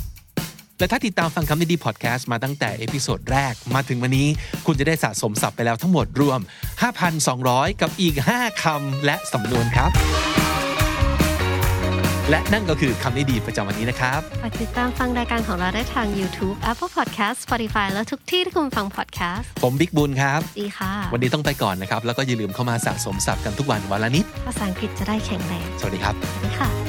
[0.79, 4.27] และถ้าติดตามฟังคำนี้ดีพอดแคสต์มาตั้งแต่ episode แรกมาถึงวันนี้
[4.65, 6.39] คุณจะได้สะสมศัพท์ไปแล้วทั้งหมดรวม
[7.09, 9.91] 5,200 กับอีก 5 คำและสำนวนครับ
[12.29, 26.88] และนั่นก็คือคำนี้ดีประจำวันนี้นะครับฝากติดตามฟังรายการของเราได้ทาง YouTube Apple Podcast Spotify และทุกที่ที่คุณฟัง podcast ผมบิ๊กบุญครับดีค่ะ วันนี้ต้องไปก่อนนะครับ แล้วก็อย่าลืมเข้ามาสะสมศัพท์กันทุกวันวันละนิดภาษาอังกฤษจะได้แข็งแรงสวัสดีครับสวัสดีค่ะ